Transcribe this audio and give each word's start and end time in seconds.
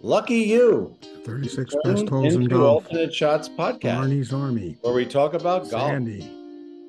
Lucky 0.00 0.36
you. 0.38 0.96
36 1.24 1.72
Tune 1.72 1.94
best 1.94 2.08
holes 2.08 2.34
in 2.34 2.46
golf. 2.46 2.84
Alternate 2.86 3.14
Shots 3.14 3.48
podcast, 3.50 3.96
Barney's 3.96 4.32
Army. 4.32 4.78
where 4.80 4.94
we 4.94 5.04
talk 5.04 5.34
about 5.34 5.68
golf, 5.70 5.90
Sandy. 5.90 6.30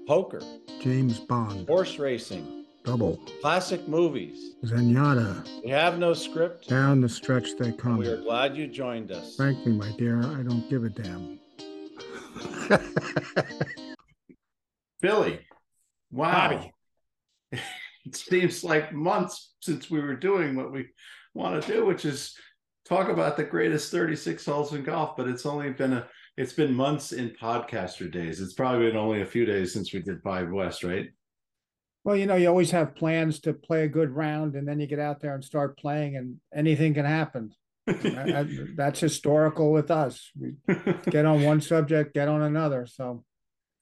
poker, 0.08 0.42
James 0.82 1.20
Bond. 1.20 1.68
horse 1.68 2.00
racing, 2.00 2.66
Double. 2.86 3.18
classic 3.42 3.86
movies. 3.88 4.54
Zenyatta. 4.64 5.46
We 5.64 5.72
have 5.72 6.00
no 6.00 6.14
script. 6.14 6.70
Down 6.70 7.02
the 7.02 7.10
stretch 7.10 7.58
they 7.60 7.74
come. 7.74 7.98
We 7.98 8.08
are 8.08 8.22
glad 8.22 8.56
you 8.56 8.68
joined 8.68 9.12
us. 9.12 9.36
Frankly, 9.36 9.74
my 9.74 9.92
dear, 9.98 10.20
I 10.20 10.42
don't 10.44 10.70
give 10.70 10.86
a 10.86 10.90
damn. 10.90 11.38
Billy, 15.02 15.40
wow. 16.12 16.50
Bobby. 16.50 16.72
It 18.04 18.16
seems 18.16 18.64
like 18.64 18.92
months 18.94 19.54
since 19.60 19.92
we 19.92 20.00
were 20.02 20.16
doing 20.16 20.56
what 20.56 20.72
we 20.72 20.88
want 21.36 21.62
to 21.62 21.72
do, 21.72 21.86
which 21.86 22.04
is 22.04 22.36
talk 22.92 23.08
about 23.08 23.38
the 23.38 23.44
greatest 23.44 23.90
36 23.90 24.46
holes 24.46 24.74
in 24.74 24.84
golf, 24.84 25.16
but 25.16 25.28
it's 25.28 25.46
only 25.46 25.72
been 25.72 25.94
a 25.94 26.08
it's 26.38 26.54
been 26.54 26.74
months 26.74 27.12
in 27.14 27.30
podcaster 27.30 28.12
days. 28.12 28.42
It's 28.42 28.54
probably 28.54 28.88
been 28.88 28.98
only 28.98 29.22
a 29.22 29.26
few 29.26 29.46
days 29.46 29.74
since 29.74 29.94
we 29.94 30.02
did 30.02 30.22
Five 30.22 30.50
West, 30.50 30.84
right? 30.84 31.10
Well, 32.04 32.16
you 32.16 32.26
know, 32.26 32.36
you 32.36 32.48
always 32.48 32.72
have 32.72 32.96
plans 32.96 33.40
to 33.42 33.54
play 33.54 33.84
a 33.84 33.88
good 33.88 34.10
round, 34.12 34.56
and 34.56 34.68
then 34.68 34.80
you 34.80 34.88
get 34.88 35.00
out 35.00 35.20
there 35.20 35.36
and 35.36 35.44
start 35.44 35.78
playing, 35.78 36.16
and 36.16 36.38
anything 36.54 36.94
can 36.94 37.06
happen. 37.06 37.54
That's 37.86 39.00
historical 39.00 39.72
with 39.72 39.92
us. 39.92 40.32
We 40.40 40.56
get 41.10 41.26
on 41.26 41.44
one 41.44 41.62
subject, 41.62 42.14
get 42.14 42.28
on 42.28 42.42
another. 42.42 42.86
So, 42.88 43.24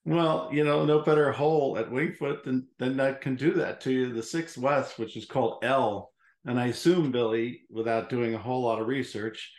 Well, 0.06 0.50
you 0.52 0.64
know, 0.64 0.86
no 0.86 1.00
better 1.00 1.32
hole 1.32 1.78
at 1.78 1.92
Winged 1.92 2.18
Foot 2.18 2.44
than 2.44 2.68
than 2.78 2.98
that 2.98 3.22
can 3.22 3.36
do 3.36 3.54
that 3.54 3.82
to 3.82 3.92
you. 3.92 4.14
The 4.14 4.24
sixth 4.24 4.58
west, 4.58 5.00
which 5.00 5.16
is 5.16 5.26
called 5.26 5.64
L, 5.64 6.12
and 6.46 6.60
I 6.60 6.68
assume 6.68 7.12
Billy, 7.12 7.62
without 7.70 8.10
doing 8.10 8.34
a 8.34 8.40
whole 8.40 8.62
lot 8.62 8.82
of 8.82 8.88
research, 8.88 9.52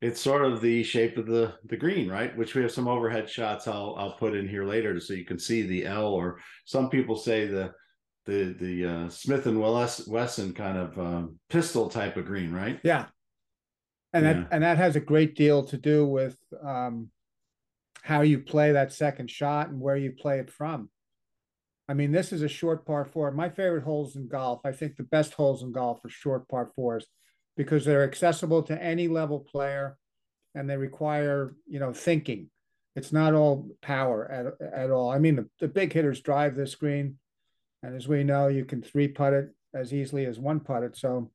it's 0.00 0.20
sort 0.20 0.44
of 0.44 0.60
the 0.60 0.82
shape 0.82 1.16
of 1.16 1.26
the 1.26 1.54
the 1.64 1.76
green, 1.76 2.08
right? 2.08 2.36
Which 2.36 2.54
we 2.54 2.62
have 2.62 2.70
some 2.70 2.86
overhead 2.88 3.28
shots 3.28 3.66
I'll 3.66 3.94
I'll 3.98 4.16
put 4.16 4.34
in 4.36 4.48
here 4.48 4.64
later 4.64 5.00
so 5.00 5.14
you 5.14 5.24
can 5.24 5.38
see 5.38 5.62
the 5.62 5.86
L, 5.86 6.06
or 6.06 6.38
some 6.64 6.88
people 6.90 7.16
say 7.16 7.46
the 7.46 7.72
the 8.26 8.54
the 8.60 8.86
uh, 8.86 9.08
Smith 9.08 9.46
and 9.46 9.58
Wesson 9.60 10.52
kind 10.52 10.78
of 10.78 10.98
um, 10.98 11.38
pistol 11.48 11.88
type 11.88 12.16
of 12.16 12.26
green, 12.26 12.52
right? 12.52 12.78
yeah. 12.84 13.06
And 14.12 14.24
Yeah. 14.24 14.32
that 14.34 14.48
and 14.52 14.62
that 14.62 14.78
has 14.78 14.96
a 14.96 15.00
great 15.00 15.34
deal 15.34 15.64
to 15.64 15.76
do 15.76 16.06
with 16.06 16.36
um, 16.62 17.10
how 18.02 18.22
you 18.22 18.38
play 18.38 18.72
that 18.72 18.92
second 18.92 19.30
shot 19.30 19.68
and 19.68 19.80
where 19.80 19.96
you 19.96 20.12
play 20.12 20.38
it 20.38 20.50
from. 20.50 20.88
I 21.88 21.94
mean, 21.94 22.12
this 22.12 22.32
is 22.32 22.42
a 22.42 22.48
short 22.48 22.84
par 22.84 23.04
four. 23.04 23.30
My 23.30 23.48
favorite 23.48 23.84
holes 23.84 24.16
in 24.16 24.28
golf, 24.28 24.60
I 24.64 24.72
think 24.72 24.96
the 24.96 25.04
best 25.04 25.32
holes 25.32 25.62
in 25.62 25.72
golf 25.72 26.04
are 26.04 26.10
short 26.10 26.46
par 26.48 26.70
fours 26.76 27.06
because 27.56 27.84
they're 27.84 28.04
accessible 28.04 28.62
to 28.64 28.82
any 28.82 29.08
level 29.08 29.40
player 29.40 29.96
and 30.54 30.68
they 30.68 30.76
require, 30.76 31.54
you 31.66 31.80
know, 31.80 31.92
thinking. 31.92 32.50
It's 32.94 33.12
not 33.12 33.32
all 33.32 33.68
power 33.80 34.30
at, 34.30 34.72
at 34.74 34.90
all. 34.90 35.10
I 35.10 35.18
mean, 35.18 35.36
the, 35.36 35.48
the 35.60 35.68
big 35.68 35.92
hitters 35.92 36.20
drive 36.20 36.56
this 36.56 36.74
green. 36.74 37.16
And 37.82 37.96
as 37.96 38.08
we 38.08 38.24
know, 38.24 38.48
you 38.48 38.64
can 38.64 38.82
three 38.82 39.08
putt 39.08 39.32
it 39.32 39.50
as 39.72 39.94
easily 39.94 40.26
as 40.26 40.38
one 40.38 40.60
putt 40.60 40.82
it. 40.82 40.96
So, 40.96 41.30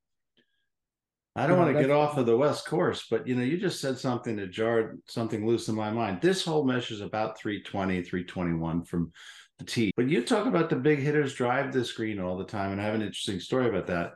I 1.36 1.48
don't 1.48 1.58
want 1.58 1.74
to 1.76 1.82
get 1.82 1.90
off 1.90 2.18
of 2.18 2.28
the 2.28 2.38
West 2.38 2.68
Course, 2.68 3.08
but 3.10 3.28
you 3.28 3.34
know, 3.34 3.42
you 3.42 3.58
just 3.58 3.82
said 3.82 3.98
something 3.98 4.36
that 4.36 4.52
jarred 4.52 5.02
something 5.08 5.48
loose 5.48 5.68
in 5.68 5.74
my 5.74 5.90
mind. 5.90 6.22
This 6.22 6.46
hole 6.46 6.64
measures 6.64 7.02
about 7.02 7.40
320, 7.40 8.04
321 8.04 8.84
from 8.84 9.12
the 9.60 9.66
tee. 9.66 9.92
But 9.96 10.10
you 10.10 10.24
talk 10.24 10.46
about 10.48 10.70
the 10.70 10.76
big 10.76 11.00
hitters 11.00 11.34
drive 11.34 11.74
the 11.74 11.90
green 11.96 12.20
all 12.20 12.38
the 12.38 12.44
time, 12.44 12.72
and 12.72 12.82
I 12.82 12.86
have 12.86 12.96
an 12.96 13.02
interesting 13.02 13.40
story 13.40 13.70
about 13.70 13.88
that. 13.88 14.14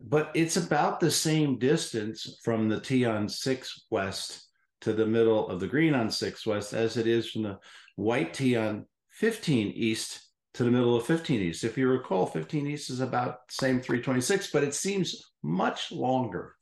But 0.00 0.30
it's 0.34 0.56
about 0.56 1.00
the 1.00 1.10
same 1.10 1.58
distance 1.58 2.38
from 2.42 2.68
the 2.68 2.80
tee 2.80 3.04
on 3.04 3.28
six 3.28 3.86
west 3.90 4.48
to 4.82 4.92
the 4.92 5.06
middle 5.06 5.48
of 5.48 5.60
the 5.60 5.66
green 5.66 5.94
on 5.94 6.10
six 6.10 6.46
west 6.46 6.74
as 6.74 6.96
it 6.96 7.06
is 7.06 7.30
from 7.30 7.42
the 7.42 7.58
white 7.96 8.34
tee 8.34 8.56
on 8.56 8.86
15 9.12 9.72
east 9.74 10.20
to 10.54 10.64
the 10.64 10.70
middle 10.70 10.96
of 10.96 11.06
15 11.06 11.40
east. 11.40 11.64
If 11.64 11.78
you 11.78 11.88
recall, 11.88 12.26
15 12.26 12.66
east 12.66 12.90
is 12.90 13.00
about 13.00 13.38
same 13.50 13.80
326, 13.80 14.50
but 14.52 14.62
it 14.64 14.74
seems 14.74 15.32
much 15.42 15.90
longer. 15.92 16.54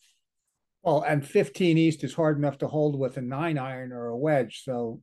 well, 0.82 1.02
and 1.06 1.24
15 1.26 1.78
East 1.78 2.02
is 2.04 2.14
hard 2.14 2.36
enough 2.38 2.58
to 2.58 2.68
hold 2.68 2.98
with 2.98 3.16
a 3.16 3.22
nine 3.22 3.58
iron 3.58 3.92
or 3.92 4.08
a 4.08 4.16
wedge. 4.16 4.62
So, 4.64 5.00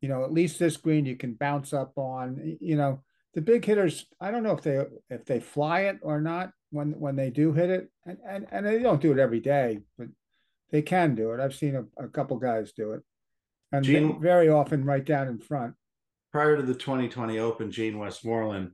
you 0.00 0.08
know, 0.08 0.24
at 0.24 0.32
least 0.32 0.58
this 0.58 0.76
green 0.76 1.06
you 1.06 1.16
can 1.16 1.34
bounce 1.34 1.72
up 1.72 1.92
on. 1.96 2.56
You 2.60 2.76
know, 2.76 3.02
the 3.34 3.40
big 3.40 3.64
hitters, 3.64 4.06
I 4.20 4.30
don't 4.30 4.42
know 4.42 4.52
if 4.52 4.62
they 4.62 4.84
if 5.10 5.24
they 5.24 5.40
fly 5.40 5.82
it 5.82 5.98
or 6.02 6.20
not 6.20 6.50
when 6.70 6.92
when 6.98 7.16
they 7.16 7.30
do 7.30 7.52
hit 7.52 7.70
it. 7.70 7.90
And 8.06 8.18
and, 8.26 8.46
and 8.50 8.66
they 8.66 8.78
don't 8.78 9.02
do 9.02 9.12
it 9.12 9.18
every 9.18 9.40
day, 9.40 9.80
but 9.96 10.08
they 10.70 10.82
can 10.82 11.14
do 11.14 11.32
it. 11.32 11.40
I've 11.40 11.54
seen 11.54 11.76
a, 11.76 12.04
a 12.04 12.08
couple 12.08 12.38
guys 12.38 12.72
do 12.72 12.92
it. 12.92 13.02
And 13.72 13.84
Gene- 13.84 14.20
very 14.20 14.48
often 14.48 14.84
right 14.84 15.04
down 15.04 15.28
in 15.28 15.38
front. 15.38 15.74
Prior 16.32 16.56
to 16.56 16.62
the 16.62 16.74
2020 16.74 17.38
Open, 17.38 17.70
Gene 17.70 17.98
Westmoreland, 17.98 18.72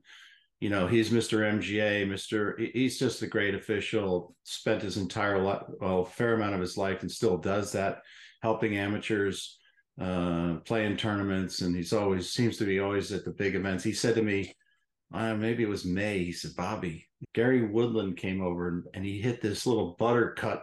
you 0.59 0.69
know, 0.69 0.87
he's 0.87 1.09
Mr. 1.09 1.39
MGA, 1.39 2.07
Mr. 2.07 2.71
He's 2.73 2.97
just 2.97 3.21
a 3.21 3.27
great 3.27 3.55
official. 3.55 4.35
Spent 4.43 4.81
his 4.81 4.97
entire 4.97 5.41
life, 5.41 5.63
well, 5.79 6.05
fair 6.05 6.33
amount 6.33 6.55
of 6.55 6.61
his 6.61 6.77
life, 6.77 7.01
and 7.01 7.11
still 7.11 7.37
does 7.37 7.71
that, 7.73 8.01
helping 8.41 8.77
amateurs, 8.77 9.57
uh, 9.99 10.55
playing 10.65 10.97
tournaments, 10.97 11.61
and 11.61 11.75
he's 11.75 11.93
always 11.93 12.31
seems 12.31 12.57
to 12.57 12.65
be 12.65 12.79
always 12.79 13.11
at 13.11 13.23
the 13.25 13.31
big 13.31 13.55
events. 13.55 13.83
He 13.83 13.93
said 13.93 14.15
to 14.15 14.21
me, 14.21 14.53
uh, 15.13 15.35
maybe 15.35 15.63
it 15.63 15.69
was 15.69 15.85
May. 15.85 16.19
He 16.23 16.31
said, 16.31 16.55
Bobby, 16.57 17.07
Gary 17.33 17.65
Woodland 17.65 18.17
came 18.17 18.41
over 18.41 18.67
and, 18.67 18.83
and 18.93 19.05
he 19.05 19.21
hit 19.21 19.41
this 19.41 19.65
little 19.65 19.95
buttercut 19.99 20.61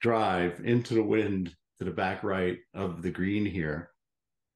drive 0.00 0.60
into 0.64 0.94
the 0.94 1.02
wind 1.02 1.54
to 1.78 1.84
the 1.84 1.90
back 1.90 2.22
right 2.24 2.58
of 2.74 3.02
the 3.02 3.10
green 3.10 3.46
here 3.46 3.90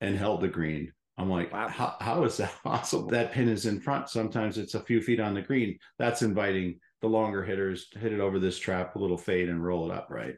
and 0.01 0.17
held 0.17 0.41
the 0.41 0.49
green. 0.49 0.93
I'm 1.19 1.31
like, 1.31 1.53
Wow. 1.53 1.69
how, 1.69 1.97
how 2.01 2.25
is 2.25 2.37
that 2.39 2.55
possible? 2.65 3.09
That 3.09 3.33
pin 3.33 3.49
is 3.49 3.67
in 3.67 3.81
front. 3.81 4.09
Sometimes 4.09 4.59
it's 4.59 4.75
a 4.75 4.81
few 4.81 5.01
feet 5.01 5.21
on 5.21 5.35
the 5.35 5.43
green. 5.43 5.79
That's 5.99 6.23
inviting 6.23 6.79
the 7.01 7.09
longer 7.09 7.43
hitters 7.43 7.89
to 7.91 7.99
hit 7.99 8.13
it 8.13 8.21
over 8.21 8.39
this 8.39 8.59
trap, 8.59 8.97
a 8.97 8.99
little 8.99 9.19
fade 9.19 9.49
and 9.49 9.65
roll 9.65 9.91
it 9.91 9.95
up, 9.95 10.09
right? 10.11 10.37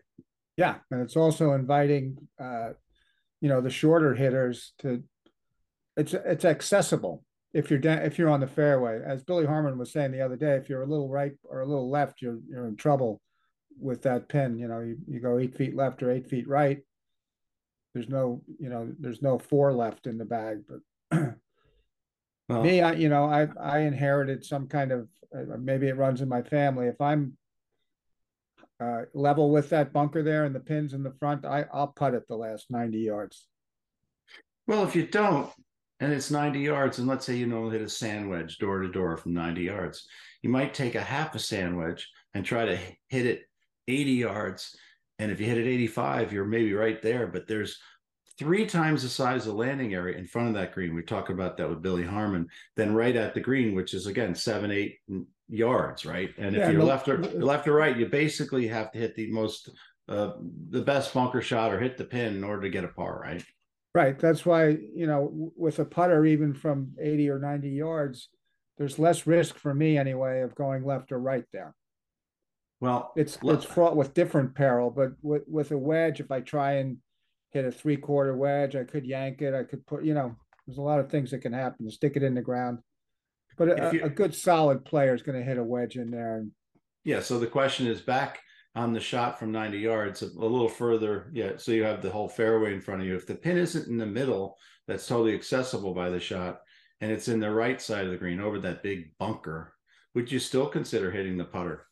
Yeah, 0.57 0.77
and 0.91 1.01
it's 1.01 1.17
also 1.17 1.53
inviting, 1.53 2.17
uh, 2.41 2.71
you 3.45 3.51
know, 3.51 3.61
the 3.61 3.69
shorter 3.69 4.15
hitters 4.15 4.73
to. 4.79 5.05
It's 5.99 6.15
it's 6.15 6.47
accessible 6.47 7.23
if 7.53 7.69
you're 7.69 7.79
down 7.79 7.99
if 7.99 8.19
you're 8.19 8.31
on 8.31 8.41
the 8.41 8.47
fairway. 8.47 9.03
As 9.05 9.23
Billy 9.23 9.45
Harmon 9.45 9.77
was 9.77 9.93
saying 9.93 10.13
the 10.13 10.23
other 10.23 10.37
day, 10.37 10.57
if 10.57 10.71
you're 10.71 10.81
a 10.81 10.87
little 10.87 11.11
right 11.11 11.35
or 11.45 11.61
a 11.61 11.67
little 11.67 11.91
left, 11.91 12.23
you're 12.23 12.39
you're 12.49 12.67
in 12.67 12.77
trouble 12.77 13.21
with 13.79 14.01
that 14.05 14.31
pin. 14.31 14.57
You 14.57 14.69
know, 14.69 14.81
you, 14.81 14.97
you 15.07 15.21
go 15.21 15.39
eight 15.39 15.55
feet 15.55 15.77
left 15.77 16.03
or 16.03 16.11
eight 16.11 16.27
feet 16.27 16.49
right. 16.49 16.81
There's 17.93 18.09
no, 18.09 18.41
you 18.59 18.71
know, 18.71 18.91
there's 18.99 19.21
no 19.21 19.39
four 19.39 19.75
left 19.75 20.07
in 20.07 20.17
the 20.17 20.25
bag. 20.25 20.63
But 20.67 21.35
Well, 22.49 22.63
me, 22.63 22.81
I 22.81 22.93
you 22.95 23.11
know, 23.11 23.27
I 23.27 23.49
I 23.61 23.81
inherited 23.81 24.43
some 24.43 24.69
kind 24.69 24.91
of 24.91 25.09
uh, 25.37 25.59
maybe 25.59 25.89
it 25.89 25.99
runs 25.99 26.23
in 26.23 26.31
my 26.31 26.41
family. 26.41 26.87
If 26.87 26.99
I'm 26.99 27.37
uh, 28.81 29.03
level 29.15 29.51
with 29.51 29.71
that 29.71 29.93
bunker 29.93 30.23
there 30.23 30.45
and 30.45 30.55
the 30.55 30.61
pins 30.61 30.93
in 30.95 31.03
the 31.03 31.13
front, 31.19 31.45
I 31.45 31.67
I'll 31.73 31.89
putt 31.89 32.15
it 32.15 32.27
the 32.29 32.37
last 32.37 32.71
ninety 32.71 32.99
yards. 33.01 33.47
well, 34.67 34.85
if 34.85 34.97
you 34.97 35.07
don't, 35.07 35.51
and 36.01 36.13
it's 36.13 36.31
90 36.31 36.61
yards, 36.61 36.99
and 36.99 37.07
let's 37.09 37.25
say 37.25 37.37
you 37.37 37.47
know 37.47 37.71
hit 37.71 37.81
a 37.81 37.89
sand 37.89 38.29
wedge 38.29 38.59
door 38.59 38.81
to 38.81 38.91
door 38.91 39.17
from 39.17 39.33
90 39.33 39.63
yards, 39.63 40.07
you 40.43 40.51
might 40.51 40.75
take 40.75 40.95
a 40.95 41.01
half 41.01 41.35
a 41.35 41.39
sand 41.39 41.77
wedge 41.79 42.09
and 42.35 42.45
try 42.45 42.65
to 42.65 42.79
hit 43.09 43.27
it 43.27 43.43
80 43.89 44.11
yards. 44.13 44.77
And 45.19 45.31
if 45.31 45.41
you 45.41 45.47
hit 45.47 45.59
it 45.59 45.67
85, 45.67 46.33
you're 46.33 46.45
maybe 46.45 46.75
right 46.75 47.01
there, 47.01 47.27
but 47.27 47.47
there's 47.47 47.79
three 48.39 48.67
times 48.67 49.03
the 49.03 49.09
size 49.09 49.47
of 49.47 49.55
landing 49.55 49.95
area 49.95 50.19
in 50.19 50.27
front 50.27 50.49
of 50.49 50.55
that 50.55 50.73
green. 50.73 50.95
We 50.95 51.03
talk 51.03 51.31
about 51.31 51.57
that 51.57 51.71
with 51.71 51.83
Billy 51.83 52.05
Harmon, 52.05 52.49
then 52.77 52.93
right 52.93 53.15
at 53.15 53.33
the 53.33 53.41
green, 53.41 53.75
which 53.75 53.95
is 53.95 54.07
again 54.07 54.35
seven, 54.35 54.73
eight 54.73 54.99
yards, 55.49 56.05
right? 56.07 56.31
And 56.39 56.57
if 56.57 56.71
you're 56.71 56.81
no- 56.81 56.87
left 56.87 57.09
or 57.09 57.19
left 57.19 57.69
or 57.69 57.75
right, 57.75 57.97
you 57.97 58.07
basically 58.07 58.67
have 58.69 58.91
to 58.93 58.99
hit 58.99 59.15
the 59.15 59.31
most 59.31 59.71
uh 60.09 60.33
the 60.71 60.83
best 60.83 61.15
bunker 61.15 61.41
shot 61.41 61.73
or 61.73 61.81
hit 61.81 61.97
the 61.97 62.05
pin 62.05 62.37
in 62.37 62.45
order 62.45 62.63
to 62.63 62.71
get 62.71 62.85
a 62.85 62.89
par, 62.89 63.21
right? 63.21 63.43
Right. 63.95 64.19
That's 64.19 64.45
why 64.45 64.69
you 64.69 65.07
know 65.07 65.53
with 65.57 65.79
a 65.79 65.85
putter 65.85 66.25
even 66.27 66.55
from 66.55 66.93
eighty 67.01 67.29
or 67.31 67.39
ninety 67.39 67.71
yards, 67.71 68.29
there's 68.79 68.99
less 68.99 69.27
risk 69.27 69.57
for 69.57 69.73
me 69.73 69.97
anyway 69.97 70.41
of 70.41 70.55
going 70.55 70.85
left 70.85 71.13
or 71.13 71.19
right 71.19 71.45
there. 71.53 71.75
Well, 72.81 73.13
It's 73.17 73.39
it's 73.43 73.65
fraught 73.65 73.97
with 73.97 74.15
different 74.15 74.55
peril, 74.55 74.91
but 74.91 75.13
with 75.23 75.45
with 75.47 75.71
a 75.71 75.79
wedge, 75.79 76.21
if 76.21 76.31
I 76.31 76.41
try 76.41 76.75
and 76.75 76.99
hit 77.53 77.65
a 77.65 77.73
three 77.73 77.97
quarter 77.97 78.37
wedge, 78.37 78.77
I 78.77 78.85
could 78.85 79.07
yank 79.07 79.41
it. 79.43 79.55
I 79.55 79.63
could 79.63 79.87
put 79.87 80.05
you 80.05 80.13
know, 80.13 80.35
there's 80.67 80.79
a 80.79 80.83
lot 80.83 81.01
of 81.01 81.09
things 81.09 81.31
that 81.31 81.39
can 81.39 81.53
happen. 81.53 81.89
Stick 81.91 82.17
it 82.17 82.23
in 82.23 82.35
the 82.35 82.43
ground. 82.43 82.79
But 83.57 83.69
a, 83.69 83.91
you- 83.95 84.05
a 84.05 84.09
good 84.11 84.35
solid 84.35 84.85
player 84.85 85.15
is 85.15 85.23
going 85.23 85.39
to 85.39 85.45
hit 85.45 85.59
a 85.59 85.65
wedge 85.65 85.97
in 85.97 86.11
there 86.11 86.37
and 86.39 86.51
Yeah. 87.05 87.21
So 87.21 87.39
the 87.39 87.47
question 87.47 87.87
is 87.87 88.01
back 88.01 88.41
on 88.75 88.93
the 88.93 89.01
shot 89.01 89.39
from 89.39 89.53
90 89.53 89.79
yards, 89.79 90.23
a, 90.23 90.27
a 90.27 90.47
little 90.49 90.69
further. 90.69 91.31
Yeah. 91.33 91.53
So 91.57 91.73
you 91.73 91.85
have 91.85 92.03
the 92.03 92.11
whole 92.11 92.29
fairway 92.29 92.75
in 92.75 92.81
front 92.81 93.03
of 93.03 93.07
you. 93.07 93.15
If 93.15 93.27
the 93.27 93.35
pin 93.37 93.57
isn't 93.59 93.89
in 93.89 93.97
the 93.99 94.07
middle, 94.07 94.57
that's 94.89 95.07
totally 95.07 95.35
accessible 95.35 95.95
by 95.95 96.11
the 96.11 96.21
shot, 96.21 96.61
and 97.01 97.11
it's 97.11 97.29
in 97.29 97.41
the 97.41 97.51
right 97.51 97.81
side 97.81 98.05
of 98.05 98.11
the 98.11 98.17
green 98.19 98.41
over 98.41 98.59
that 98.61 98.83
big 98.83 99.13
bunker, 99.19 99.73
would 100.15 100.31
you 100.31 100.39
still 100.39 100.67
consider 100.69 101.11
hitting 101.11 101.37
the 101.39 101.45
putter? 101.45 101.87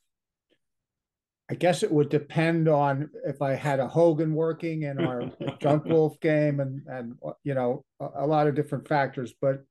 I 1.50 1.54
guess 1.54 1.82
it 1.82 1.90
would 1.92 2.08
depend 2.08 2.68
on 2.68 3.10
if 3.26 3.42
I 3.42 3.52
had 3.54 3.78
a 3.80 3.88
Hogan 3.88 4.34
working 4.34 4.82
in 4.82 4.98
our 5.04 5.30
Junk 5.60 5.84
Wolf 5.84 6.18
game 6.20 6.60
and, 6.60 6.82
and, 6.86 7.14
you 7.44 7.54
know, 7.54 7.84
a, 8.00 8.08
a 8.20 8.26
lot 8.26 8.46
of 8.46 8.54
different 8.54 8.88
factors, 8.88 9.34
but 9.40 9.62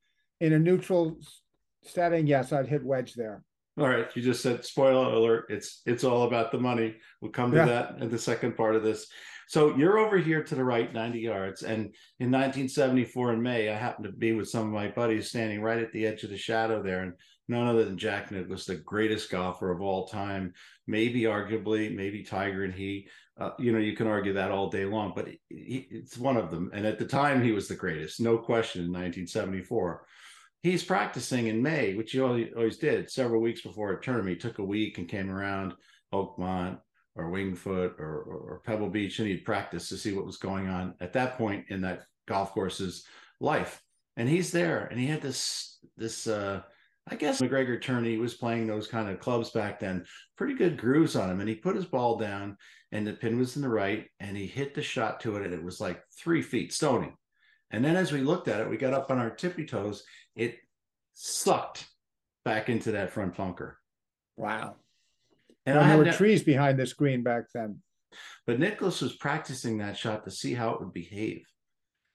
in 0.41 0.53
a 0.53 0.59
neutral 0.59 1.17
setting, 1.83 2.27
yes, 2.27 2.51
I'd 2.53 2.67
hit 2.67 2.83
wedge 2.83 3.13
there. 3.13 3.43
All 3.79 3.87
right, 3.87 4.07
you 4.15 4.21
just 4.21 4.43
said 4.43 4.65
spoiler 4.65 5.13
alert. 5.13 5.45
It's 5.49 5.81
it's 5.85 6.03
all 6.03 6.23
about 6.23 6.51
the 6.51 6.59
money. 6.59 6.95
We'll 7.21 7.31
come 7.31 7.51
to 7.51 7.57
Yeah. 7.57 7.65
that 7.65 7.97
in 8.01 8.09
the 8.09 8.19
second 8.19 8.57
part 8.57 8.75
of 8.75 8.83
this. 8.83 9.07
So 9.47 9.75
you're 9.75 9.97
over 9.97 10.17
here 10.17 10.43
to 10.43 10.55
the 10.55 10.63
right, 10.63 10.93
90 10.93 11.19
yards. 11.19 11.63
And 11.63 11.93
in 12.19 12.31
1974 12.31 13.33
in 13.33 13.41
May, 13.41 13.69
I 13.69 13.75
happened 13.75 14.05
to 14.05 14.11
be 14.11 14.33
with 14.33 14.49
some 14.49 14.65
of 14.67 14.73
my 14.73 14.87
buddies 14.89 15.29
standing 15.29 15.61
right 15.61 15.79
at 15.81 15.91
the 15.91 16.05
edge 16.05 16.23
of 16.23 16.29
the 16.29 16.37
shadow 16.37 16.81
there. 16.81 17.01
And 17.01 17.13
none 17.49 17.67
other 17.67 17.83
than 17.83 17.97
Jack 17.97 18.31
Nicklaus, 18.31 18.65
the 18.65 18.75
greatest 18.75 19.29
golfer 19.29 19.71
of 19.71 19.81
all 19.81 20.07
time, 20.07 20.53
maybe 20.87 21.23
arguably, 21.23 21.93
maybe 21.93 22.23
Tiger 22.23 22.63
and 22.63 22.73
he. 22.73 23.07
Uh, 23.37 23.51
you 23.57 23.71
know, 23.73 23.79
you 23.79 23.95
can 23.95 24.07
argue 24.07 24.33
that 24.33 24.51
all 24.51 24.69
day 24.69 24.85
long, 24.85 25.13
but 25.15 25.27
he, 25.49 25.87
it's 25.89 26.17
one 26.17 26.37
of 26.37 26.51
them. 26.51 26.69
And 26.73 26.85
at 26.85 26.99
the 26.99 27.05
time, 27.05 27.43
he 27.43 27.51
was 27.51 27.67
the 27.67 27.75
greatest, 27.75 28.21
no 28.21 28.37
question, 28.37 28.81
in 28.81 28.87
1974 28.91 30.05
he's 30.63 30.83
practicing 30.83 31.47
in 31.47 31.61
May, 31.61 31.95
which 31.95 32.11
he 32.11 32.21
always, 32.21 32.77
did 32.77 33.09
several 33.09 33.41
weeks 33.41 33.61
before 33.61 33.91
a 33.91 34.01
tournament. 34.01 34.35
He 34.35 34.47
took 34.49 34.59
a 34.59 34.63
week 34.63 34.97
and 34.97 35.07
came 35.07 35.29
around 35.29 35.73
Oakmont 36.13 36.79
or 37.15 37.29
Winged 37.29 37.57
Foot 37.57 37.95
or, 37.99 38.21
or, 38.21 38.37
or 38.37 38.61
Pebble 38.65 38.89
Beach 38.89 39.19
and 39.19 39.27
he'd 39.27 39.45
practice 39.45 39.89
to 39.89 39.97
see 39.97 40.13
what 40.13 40.25
was 40.25 40.37
going 40.37 40.67
on 40.67 40.95
at 41.01 41.13
that 41.13 41.37
point 41.37 41.65
in 41.69 41.81
that 41.81 42.03
golf 42.27 42.53
course's 42.53 43.05
life. 43.39 43.81
And 44.17 44.29
he's 44.29 44.51
there 44.51 44.85
and 44.85 44.99
he 44.99 45.07
had 45.07 45.21
this, 45.21 45.79
this, 45.97 46.27
uh, 46.27 46.61
I 47.07 47.15
guess 47.15 47.41
MacGregor 47.41 47.79
tourney 47.79 48.17
was 48.17 48.35
playing 48.35 48.67
those 48.67 48.87
kind 48.87 49.09
of 49.09 49.19
clubs 49.19 49.49
back 49.49 49.79
then, 49.79 50.05
pretty 50.37 50.53
good 50.53 50.77
grooves 50.77 51.15
on 51.15 51.29
him. 51.29 51.39
And 51.39 51.49
he 51.49 51.55
put 51.55 51.75
his 51.75 51.85
ball 51.85 52.17
down 52.17 52.55
and 52.91 53.05
the 53.05 53.13
pin 53.13 53.37
was 53.37 53.55
in 53.55 53.61
the 53.61 53.69
right 53.69 54.05
and 54.19 54.37
he 54.37 54.45
hit 54.45 54.75
the 54.75 54.83
shot 54.83 55.19
to 55.21 55.35
it 55.37 55.45
and 55.45 55.53
it 55.53 55.63
was 55.63 55.81
like 55.81 56.01
three 56.17 56.41
feet 56.41 56.71
stony. 56.71 57.11
And 57.71 57.83
then 57.83 57.95
as 57.95 58.11
we 58.11 58.21
looked 58.21 58.47
at 58.47 58.59
it, 58.59 58.69
we 58.69 58.77
got 58.77 58.93
up 58.93 59.09
on 59.11 59.17
our 59.19 59.29
tippy 59.29 59.65
toes. 59.65 60.03
It 60.35 60.57
sucked 61.13 61.85
back 62.45 62.69
into 62.69 62.91
that 62.93 63.11
front 63.11 63.35
bunker. 63.35 63.77
Wow. 64.37 64.75
And 65.65 65.77
And 65.77 65.85
I 65.85 65.89
there 65.89 65.97
were 65.99 66.05
ne- 66.05 66.11
trees 66.13 66.43
behind 66.43 66.77
this 66.79 66.93
green 66.93 67.23
back 67.23 67.45
then. 67.53 67.81
but 68.47 68.59
Nicklaus 68.59 69.01
was 69.01 69.15
practicing 69.15 69.77
that 69.77 69.97
shot 69.97 70.23
to 70.25 70.31
see 70.31 70.53
how 70.53 70.71
it 70.73 70.79
would 70.81 70.93
behave. 70.93 71.43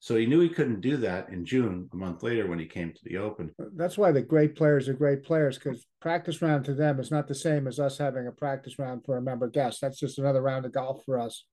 So 0.00 0.14
he 0.14 0.26
knew 0.26 0.40
he 0.40 0.50
couldn't 0.50 0.82
do 0.82 0.98
that 0.98 1.30
in 1.30 1.44
June, 1.44 1.88
a 1.92 1.96
month 1.96 2.22
later 2.22 2.46
when 2.46 2.58
he 2.58 2.66
came 2.66 2.92
to 2.92 3.00
the 3.04 3.16
Open. 3.16 3.50
That's 3.76 3.96
why 3.96 4.12
the 4.12 4.20
great 4.22 4.54
players 4.54 4.88
are 4.88 4.94
great 4.94 5.22
players 5.24 5.58
because 5.58 5.86
practice 6.00 6.42
round 6.42 6.64
to 6.66 6.74
them 6.74 7.00
is 7.00 7.10
not 7.10 7.26
the 7.26 7.34
same 7.34 7.66
as 7.66 7.80
us 7.80 7.96
having 7.98 8.26
a 8.26 8.32
practice 8.32 8.78
round 8.78 9.04
for 9.04 9.16
a 9.16 9.22
member 9.22 9.48
guest. 9.48 9.80
That's 9.80 9.98
just 9.98 10.18
another 10.18 10.42
round 10.42 10.66
of 10.66 10.72
golf 10.72 11.02
for 11.04 11.18
us, 11.18 11.44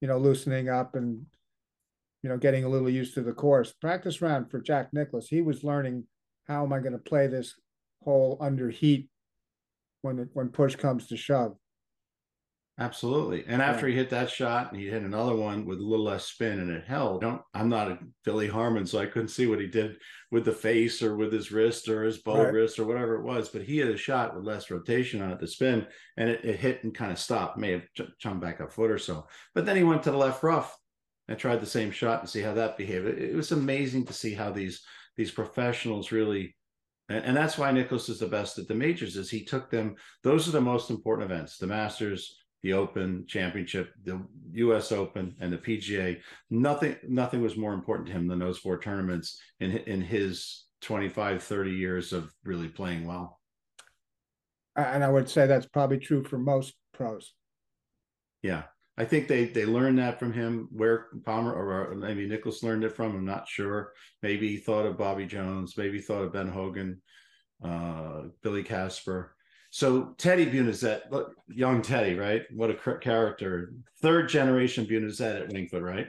you 0.00 0.08
know, 0.08 0.16
loosening 0.18 0.68
up 0.68 0.94
and, 0.96 1.26
you 2.22 2.28
know, 2.28 2.36
getting 2.36 2.64
a 2.64 2.68
little 2.68 2.88
used 2.90 3.14
to 3.14 3.22
the 3.22 3.32
course. 3.32 3.72
Practice 3.72 4.22
round 4.22 4.50
for 4.50 4.60
Jack 4.60 4.90
Nicklaus, 4.92 5.28
he 5.28 5.42
was 5.42 5.64
learning 5.64 6.04
how 6.46 6.64
am 6.64 6.72
I 6.72 6.78
going 6.80 6.92
to 6.92 6.98
play 6.98 7.26
this 7.26 7.54
hole 8.02 8.38
under 8.40 8.70
heat 8.70 9.08
when 10.02 10.18
it, 10.18 10.28
when 10.32 10.48
push 10.48 10.76
comes 10.76 11.06
to 11.08 11.16
shove. 11.16 11.56
Absolutely. 12.78 13.44
And 13.46 13.60
after 13.60 13.86
he 13.86 13.94
hit 13.94 14.08
that 14.10 14.30
shot, 14.30 14.72
and 14.72 14.80
he 14.80 14.88
hit 14.88 15.02
another 15.02 15.36
one 15.36 15.66
with 15.66 15.78
a 15.78 15.84
little 15.84 16.06
less 16.06 16.24
spin 16.24 16.58
and 16.58 16.70
it 16.70 16.84
held. 16.86 17.20
Don't 17.20 17.42
I'm 17.52 17.68
not 17.68 17.90
a 17.90 17.98
Billy 18.24 18.48
Harmon, 18.48 18.86
so 18.86 18.98
I 18.98 19.06
couldn't 19.06 19.28
see 19.28 19.46
what 19.46 19.60
he 19.60 19.66
did 19.66 19.96
with 20.30 20.46
the 20.46 20.52
face 20.52 21.02
or 21.02 21.14
with 21.14 21.32
his 21.32 21.52
wrist 21.52 21.86
or 21.88 22.02
his 22.02 22.18
bow 22.18 22.42
Right. 22.44 22.52
wrist 22.52 22.78
or 22.78 22.86
whatever 22.86 23.16
it 23.16 23.24
was. 23.24 23.50
But 23.50 23.62
he 23.62 23.76
had 23.76 23.90
a 23.90 23.96
shot 23.96 24.34
with 24.34 24.44
less 24.46 24.70
rotation 24.70 25.20
on 25.20 25.30
it 25.32 25.38
to 25.40 25.46
spin 25.46 25.86
and 26.16 26.30
it, 26.30 26.44
it 26.44 26.58
hit 26.58 26.82
and 26.82 26.94
kind 26.94 27.12
of 27.12 27.18
stopped, 27.18 27.58
may 27.58 27.72
have 27.72 27.84
ch- 27.94 28.10
chumped 28.18 28.42
back 28.42 28.58
a 28.60 28.66
foot 28.66 28.90
or 28.90 28.98
so. 28.98 29.26
But 29.54 29.66
then 29.66 29.76
he 29.76 29.84
went 29.84 30.02
to 30.04 30.10
the 30.10 30.16
left 30.16 30.42
rough 30.42 30.74
and 31.28 31.38
tried 31.38 31.60
the 31.60 31.66
same 31.66 31.90
shot 31.90 32.20
and 32.20 32.28
see 32.28 32.40
how 32.40 32.54
that 32.54 32.76
behaved. 32.76 33.06
It, 33.06 33.30
it 33.30 33.36
was 33.36 33.52
amazing 33.52 34.06
to 34.06 34.12
see 34.12 34.34
how 34.34 34.50
these 34.50 34.82
these 35.16 35.30
professionals 35.30 36.12
really 36.12 36.54
and, 37.08 37.24
and 37.24 37.36
that's 37.36 37.58
why 37.58 37.70
Nicklaus 37.70 38.08
is 38.08 38.20
the 38.20 38.26
best 38.26 38.58
at 38.58 38.68
the 38.68 38.74
majors 38.74 39.16
is 39.16 39.30
he 39.30 39.44
took 39.44 39.70
them 39.70 39.96
those 40.22 40.48
are 40.48 40.52
the 40.52 40.60
most 40.60 40.90
important 40.90 41.30
events 41.30 41.58
the 41.58 41.66
masters 41.66 42.36
the 42.62 42.72
open 42.72 43.24
championship 43.26 43.92
the 44.04 44.20
us 44.54 44.92
open 44.92 45.34
and 45.40 45.52
the 45.52 45.58
pga 45.58 46.18
nothing 46.50 46.96
nothing 47.08 47.42
was 47.42 47.56
more 47.56 47.74
important 47.74 48.06
to 48.06 48.12
him 48.12 48.26
than 48.26 48.38
those 48.38 48.58
four 48.58 48.78
tournaments 48.78 49.40
in 49.60 49.70
in 49.70 50.00
his 50.00 50.64
25 50.80 51.42
30 51.42 51.70
years 51.70 52.12
of 52.12 52.32
really 52.44 52.68
playing 52.68 53.06
well 53.06 53.40
And 54.74 55.04
I 55.04 55.10
would 55.10 55.28
say 55.28 55.46
that's 55.46 55.66
probably 55.66 55.98
true 55.98 56.24
for 56.24 56.38
most 56.38 56.74
pros. 56.94 57.34
yeah 58.42 58.64
i 58.98 59.04
think 59.04 59.28
they 59.28 59.44
they 59.46 59.64
learned 59.64 59.98
that 59.98 60.18
from 60.18 60.32
him 60.32 60.68
where 60.72 61.06
palmer 61.24 61.52
or 61.52 61.94
maybe 61.94 62.26
nicklaus 62.26 62.62
learned 62.62 62.84
it 62.84 62.92
from 62.94 63.14
i'm 63.16 63.24
not 63.24 63.48
sure 63.48 63.92
maybe 64.22 64.48
he 64.48 64.56
thought 64.56 64.86
of 64.86 64.98
bobby 64.98 65.26
jones 65.26 65.76
maybe 65.76 65.98
he 65.98 66.02
thought 66.02 66.22
of 66.22 66.32
ben 66.32 66.48
hogan 66.48 67.00
uh 67.64 68.22
billy 68.42 68.62
casper 68.62 69.34
so 69.74 70.14
Teddy 70.18 70.44
Bunizet, 70.44 71.10
look, 71.10 71.34
young 71.48 71.80
Teddy, 71.80 72.14
right? 72.14 72.42
What 72.54 72.68
a 72.68 72.74
cr- 72.74 72.96
character! 72.98 73.72
Third 74.02 74.28
generation 74.28 74.84
Bunizet 74.84 75.40
at 75.40 75.48
Winged 75.50 75.70
Foot, 75.70 75.82
right? 75.82 76.08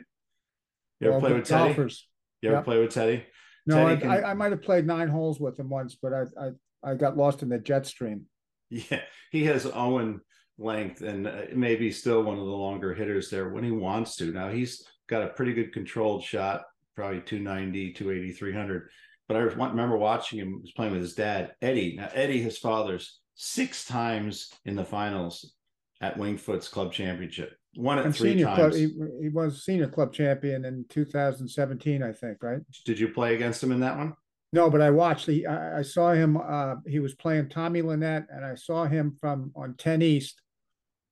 You 0.99 1.07
ever 1.07 1.11
Well, 1.11 1.19
play 1.21 1.31
with 1.31 1.45
Teddy? 1.47 1.67
golfers. 1.73 2.05
You 2.41 2.49
ever 2.49 2.57
Yep. 2.57 2.65
play 2.65 2.79
with 2.81 2.91
Teddy? 2.93 3.25
No, 3.65 3.87
I, 3.87 3.95
can- 3.95 4.11
I, 4.11 4.31
I 4.31 4.33
might 4.33 4.51
have 4.51 4.63
played 4.63 4.85
nine 4.85 5.07
holes 5.07 5.39
with 5.39 5.57
him 5.57 5.69
once, 5.69 5.95
but 5.95 6.11
I, 6.11 6.23
I, 6.37 6.51
I 6.91 6.95
got 6.95 7.15
lost 7.15 7.41
in 7.41 7.47
the 7.47 7.57
jet 7.57 7.85
stream. 7.87 8.25
Yeah, 8.69 8.99
he 9.31 9.45
has 9.45 9.65
Owen 9.73 10.19
length 10.57 11.01
and 11.01 11.27
uh, 11.27 11.41
maybe 11.55 11.91
still 11.91 12.23
one 12.23 12.37
of 12.37 12.45
the 12.45 12.51
longer 12.51 12.93
hitters 12.93 13.29
there 13.29 13.49
when 13.49 13.63
he 13.63 13.71
wants 13.71 14.15
to. 14.17 14.31
Now 14.31 14.49
he's 14.49 14.85
got 15.07 15.23
a 15.23 15.29
pretty 15.29 15.53
good 15.53 15.73
controlled 15.73 16.23
shot, 16.23 16.63
probably 16.95 17.21
290, 17.21 17.93
280, 17.93 18.33
300. 18.33 18.89
But 19.27 19.37
I 19.37 19.39
remember 19.41 19.97
watching 19.97 20.39
him 20.39 20.61
was 20.61 20.71
playing 20.71 20.93
with 20.93 21.01
his 21.01 21.15
dad, 21.15 21.53
Eddie. 21.61 21.95
Now 21.95 22.09
Eddie, 22.13 22.41
his 22.41 22.57
father's 22.57 23.19
six 23.35 23.85
times 23.85 24.51
in 24.65 24.75
the 24.75 24.85
finals 24.85 25.53
at 26.01 26.17
Winged 26.17 26.41
Foot's 26.41 26.67
club 26.67 26.91
championship. 26.91 27.53
One 27.75 27.97
it 27.97 28.05
And 28.05 28.15
three 28.15 28.31
senior 28.31 28.45
club, 28.45 28.57
times. 28.57 28.75
he, 28.75 28.93
he 29.21 29.29
was 29.29 29.65
senior 29.65 29.87
club 29.87 30.13
champion 30.13 30.65
in 30.65 30.85
2017, 30.89 32.03
I 32.03 32.11
think, 32.11 32.43
right? 32.43 32.59
Did 32.85 32.99
you 32.99 33.07
play 33.07 33.33
against 33.33 33.63
him 33.63 33.71
in 33.71 33.79
that 33.79 33.97
one? 33.97 34.13
No, 34.53 34.69
but 34.69 34.81
I 34.81 34.91
watched. 34.91 35.25
He, 35.25 35.47
I, 35.47 35.79
I 35.79 35.81
saw 35.81 36.11
him. 36.13 36.37
Uh, 36.37 36.75
he 36.85 36.99
was 36.99 37.15
playing 37.15 37.49
Tommy 37.49 37.81
Lynette, 37.81 38.27
and 38.29 38.45
I 38.45 38.53
saw 38.53 38.85
him 38.85 39.17
from 39.19 39.51
on 39.55 39.73
10 39.77 40.03
East 40.03 40.41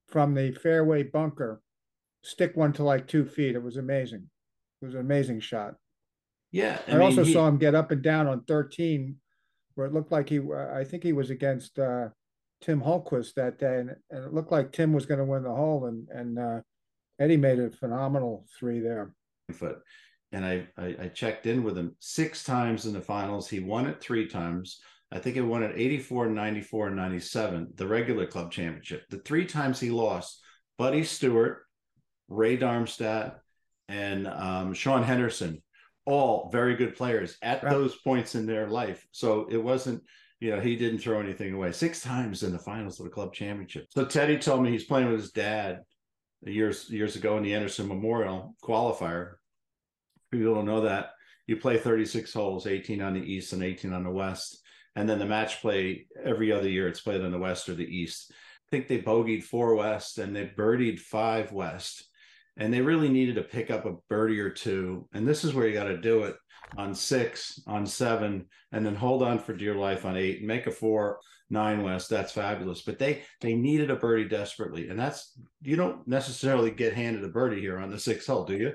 from 0.06 0.34
the 0.34 0.52
fairway 0.52 1.02
bunker, 1.02 1.60
stick 2.22 2.56
one 2.56 2.72
to 2.74 2.84
like 2.84 3.08
two 3.08 3.26
feet. 3.26 3.56
It 3.56 3.62
was 3.62 3.76
amazing. 3.76 4.30
It 4.80 4.84
was 4.84 4.94
an 4.94 5.00
amazing 5.00 5.40
shot. 5.40 5.74
Yeah. 6.52 6.78
I, 6.86 6.98
also 6.98 7.24
saw 7.24 7.48
him 7.48 7.58
get 7.58 7.74
up 7.74 7.90
and 7.90 8.00
down 8.00 8.28
on 8.28 8.44
13, 8.44 9.16
where 9.74 9.88
it 9.88 9.92
looked 9.92 10.12
like 10.12 10.28
he. 10.28 10.38
I 10.38 10.84
think 10.84 11.02
he 11.02 11.12
was 11.12 11.30
against 11.30 11.80
uh, 11.80 12.10
Tim 12.60 12.80
Holquist 12.80 13.34
that 13.34 13.58
day, 13.58 13.78
and, 13.78 13.90
and 14.10 14.24
it 14.24 14.32
looked 14.32 14.52
like 14.52 14.70
Tim 14.70 14.92
was 14.92 15.06
going 15.06 15.18
to 15.18 15.24
win 15.24 15.42
the 15.42 15.50
hole, 15.50 15.86
and 15.86 16.06
and 16.10 16.38
uh, 16.38 16.60
Eddie 17.18 17.38
made 17.38 17.58
a 17.58 17.70
phenomenal 17.70 18.46
three 18.56 18.78
there. 18.78 19.14
foot. 19.52 19.80
And 20.32 20.44
I, 20.44 20.66
I 20.78 20.96
I 21.02 21.08
checked 21.08 21.46
in 21.46 21.62
with 21.62 21.76
him 21.76 21.94
six 22.00 22.42
times 22.44 22.86
in 22.86 22.92
the 22.94 23.00
finals. 23.00 23.48
He 23.48 23.60
won 23.60 23.86
it 23.86 24.00
three 24.00 24.26
times. 24.26 24.80
I 25.10 25.18
think 25.18 25.34
he 25.34 25.42
won 25.42 25.62
it 25.62 25.74
84, 25.76 26.30
94, 26.30 26.86
and 26.86 26.96
97, 26.96 27.72
the 27.74 27.86
regular 27.86 28.26
club 28.26 28.50
championship. 28.50 29.04
The 29.10 29.18
three 29.18 29.44
times 29.44 29.78
he 29.78 29.90
lost, 29.90 30.40
Buddy 30.78 31.04
Stewart, 31.04 31.64
Ray 32.28 32.56
Darmstadt, 32.56 33.38
and 33.88 34.26
um, 34.26 34.72
Sean 34.72 35.02
Henderson, 35.02 35.62
all 36.06 36.48
very 36.50 36.76
good 36.76 36.96
players 36.96 37.36
at 37.42 37.62
Right. 37.62 37.72
those 37.72 37.94
points 37.96 38.34
in 38.34 38.46
their 38.46 38.68
life. 38.68 39.06
So 39.12 39.46
it 39.50 39.58
wasn't, 39.62 40.02
you 40.40 40.50
know, 40.50 40.60
he 40.60 40.76
didn't 40.76 41.00
throw 41.00 41.20
anything 41.20 41.52
away. 41.52 41.72
Six 41.72 42.00
times 42.00 42.42
in 42.42 42.50
the 42.50 42.58
finals 42.58 42.98
of 42.98 43.04
the 43.04 43.12
club 43.12 43.34
championship. 43.34 43.88
So 43.90 44.06
Teddy 44.06 44.38
told 44.38 44.62
me 44.62 44.70
he's 44.70 44.84
playing 44.84 45.10
with 45.10 45.20
his 45.20 45.32
dad 45.32 45.80
years 46.42 46.88
years 46.88 47.16
ago 47.16 47.36
in 47.36 47.42
the 47.42 47.54
Anderson 47.54 47.86
Memorial 47.86 48.56
qualifier. 48.64 49.34
People 50.32 50.54
don't 50.54 50.66
know 50.66 50.80
that 50.80 51.10
you 51.46 51.56
play 51.56 51.78
36 51.78 52.32
holes, 52.32 52.66
18 52.66 53.02
on 53.02 53.14
the 53.14 53.20
east 53.20 53.52
and 53.52 53.62
18 53.62 53.92
on 53.92 54.04
the 54.04 54.10
west, 54.10 54.62
and 54.96 55.08
then 55.08 55.18
the 55.18 55.26
match 55.26 55.60
play 55.60 56.06
every 56.24 56.50
other 56.50 56.68
year. 56.68 56.88
It's 56.88 57.00
played 57.00 57.20
on 57.20 57.30
the 57.30 57.38
west 57.38 57.68
or 57.68 57.74
the 57.74 57.84
east. 57.84 58.32
I 58.32 58.68
think 58.70 58.88
they 58.88 59.02
bogeyed 59.02 59.42
four 59.42 59.74
west 59.74 60.18
and 60.18 60.34
they 60.34 60.46
birdied 60.46 60.98
five 60.98 61.52
west, 61.52 62.08
and 62.56 62.72
they 62.72 62.80
really 62.80 63.08
needed 63.08 63.34
to 63.36 63.42
pick 63.42 63.70
up 63.70 63.84
a 63.84 63.96
birdie 64.08 64.40
or 64.40 64.50
two. 64.50 65.08
And 65.12 65.28
this 65.28 65.44
is 65.44 65.54
where 65.54 65.66
you 65.66 65.74
got 65.74 65.84
to 65.84 65.98
do 65.98 66.24
it 66.24 66.36
on 66.76 66.94
six, 66.94 67.60
on 67.66 67.86
seven, 67.86 68.46
and 68.72 68.84
then 68.84 68.94
hold 68.94 69.22
on 69.22 69.38
for 69.38 69.52
dear 69.52 69.74
life 69.74 70.04
on 70.04 70.16
eight 70.16 70.38
and 70.38 70.46
make 70.46 70.66
a 70.66 70.70
four 70.70 71.18
nine 71.50 71.82
west 71.82 72.08
that's 72.08 72.32
fabulous 72.32 72.80
but 72.80 72.98
they 72.98 73.22
they 73.42 73.54
needed 73.54 73.90
a 73.90 73.96
birdie 73.96 74.26
desperately 74.26 74.88
and 74.88 74.98
that's 74.98 75.38
you 75.60 75.76
don't 75.76 76.08
necessarily 76.08 76.70
get 76.70 76.94
handed 76.94 77.22
a 77.22 77.28
birdie 77.28 77.60
here 77.60 77.78
on 77.78 77.90
the 77.90 77.98
sixth 77.98 78.26
hole 78.26 78.44
do 78.44 78.56
you 78.56 78.72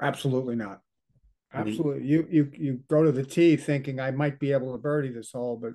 Absolutely 0.00 0.56
not. 0.56 0.80
Absolutely. 1.52 2.06
You 2.06 2.26
you 2.30 2.50
you 2.56 2.80
go 2.88 3.02
to 3.02 3.12
the 3.12 3.24
tee 3.24 3.56
thinking 3.56 4.00
I 4.00 4.10
might 4.10 4.38
be 4.38 4.52
able 4.52 4.72
to 4.72 4.78
birdie 4.78 5.12
this 5.12 5.32
hole, 5.32 5.58
but 5.60 5.72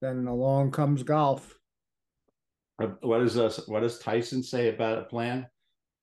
then 0.00 0.26
along 0.26 0.72
comes 0.72 1.02
golf. 1.02 1.54
What 3.00 3.18
does 3.20 3.38
us? 3.38 3.60
Uh, 3.60 3.62
what 3.66 3.80
does 3.80 3.98
Tyson 4.00 4.42
say 4.42 4.68
about 4.68 4.98
a 4.98 5.02
plan? 5.02 5.46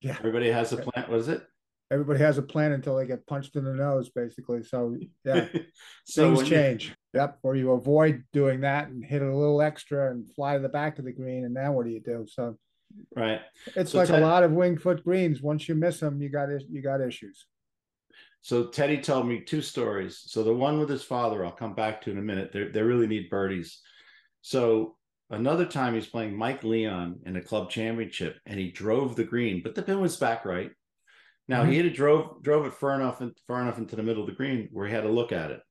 Yeah. 0.01 0.15
Everybody 0.17 0.49
has 0.49 0.71
a 0.71 0.77
plan. 0.77 1.05
What 1.09 1.19
is 1.19 1.27
it? 1.27 1.45
Everybody 1.91 2.19
has 2.19 2.37
a 2.37 2.43
plan 2.43 2.71
until 2.71 2.95
they 2.95 3.05
get 3.05 3.25
punched 3.27 3.55
in 3.55 3.65
the 3.65 3.73
nose, 3.73 4.09
basically. 4.09 4.63
So 4.63 4.95
yeah, 5.25 5.47
so 6.05 6.23
things 6.23 6.37
when 6.37 6.45
you- 6.45 6.51
change. 6.51 6.95
Yep. 7.13 7.39
Or 7.41 7.55
you 7.55 7.71
avoid 7.71 8.23
doing 8.31 8.61
that 8.61 8.87
and 8.89 9.03
hit 9.03 9.23
it 9.23 9.27
a 9.27 9.35
little 9.35 9.61
extra 9.61 10.11
and 10.11 10.31
fly 10.35 10.53
to 10.53 10.59
the 10.59 10.69
back 10.69 10.99
of 10.99 11.05
the 11.05 11.11
green. 11.11 11.43
And 11.43 11.53
now 11.55 11.73
what 11.73 11.85
do 11.85 11.91
you 11.91 11.99
do? 11.99 12.27
So 12.29 12.57
right. 13.15 13.41
it's 13.75 13.91
So 13.91 13.99
like 13.99 14.07
Ted- 14.07 14.21
a 14.21 14.25
lot 14.25 14.43
of 14.43 14.51
winged 14.51 14.81
foot 14.81 15.03
greens. 15.03 15.41
Once 15.41 15.67
you 15.67 15.75
miss 15.75 15.99
them, 15.99 16.21
you 16.21 16.29
got 16.29 16.49
you 16.69 16.81
got 16.81 17.01
issues. 17.01 17.45
So 18.41 18.67
Teddy 18.67 18.99
told 18.99 19.27
me 19.27 19.41
two 19.41 19.61
stories. 19.61 20.23
So 20.25 20.43
the 20.43 20.53
one 20.53 20.79
with 20.79 20.89
his 20.89 21.03
father, 21.03 21.45
I'll 21.45 21.51
come 21.51 21.75
back 21.75 22.01
to 22.01 22.11
in 22.11 22.17
a 22.17 22.21
minute. 22.21 22.51
They 22.51 22.65
they 22.65 22.81
really 22.81 23.07
need 23.07 23.29
birdies. 23.29 23.81
So 24.41 24.95
another 25.29 25.65
time 25.65 25.93
he's 25.93 26.07
playing 26.07 26.37
Mike 26.37 26.63
Leon 26.63 27.19
in 27.25 27.35
a 27.35 27.41
club 27.41 27.69
championship, 27.69 28.39
and 28.45 28.59
he 28.59 28.71
drove 28.71 29.15
the 29.15 29.23
green, 29.23 29.61
but 29.63 29.75
the 29.75 29.81
pin 29.81 29.99
was 29.99 30.17
back 30.17 30.45
right. 30.45 30.71
Now 31.47 31.63
he 31.63 31.77
mm-hmm. 31.77 31.87
had 31.87 31.95
drove 31.95 32.43
drove 32.43 32.65
it 32.65 32.73
far 32.73 32.93
enough 32.95 33.21
and 33.21 33.35
far 33.47 33.61
enough 33.61 33.79
into 33.79 33.95
the 33.95 34.03
middle 34.03 34.23
of 34.23 34.29
the 34.29 34.35
green 34.35 34.69
where 34.71 34.87
he 34.87 34.93
had 34.93 35.03
to 35.03 35.09
look 35.09 35.31
at 35.31 35.51
it. 35.51 35.61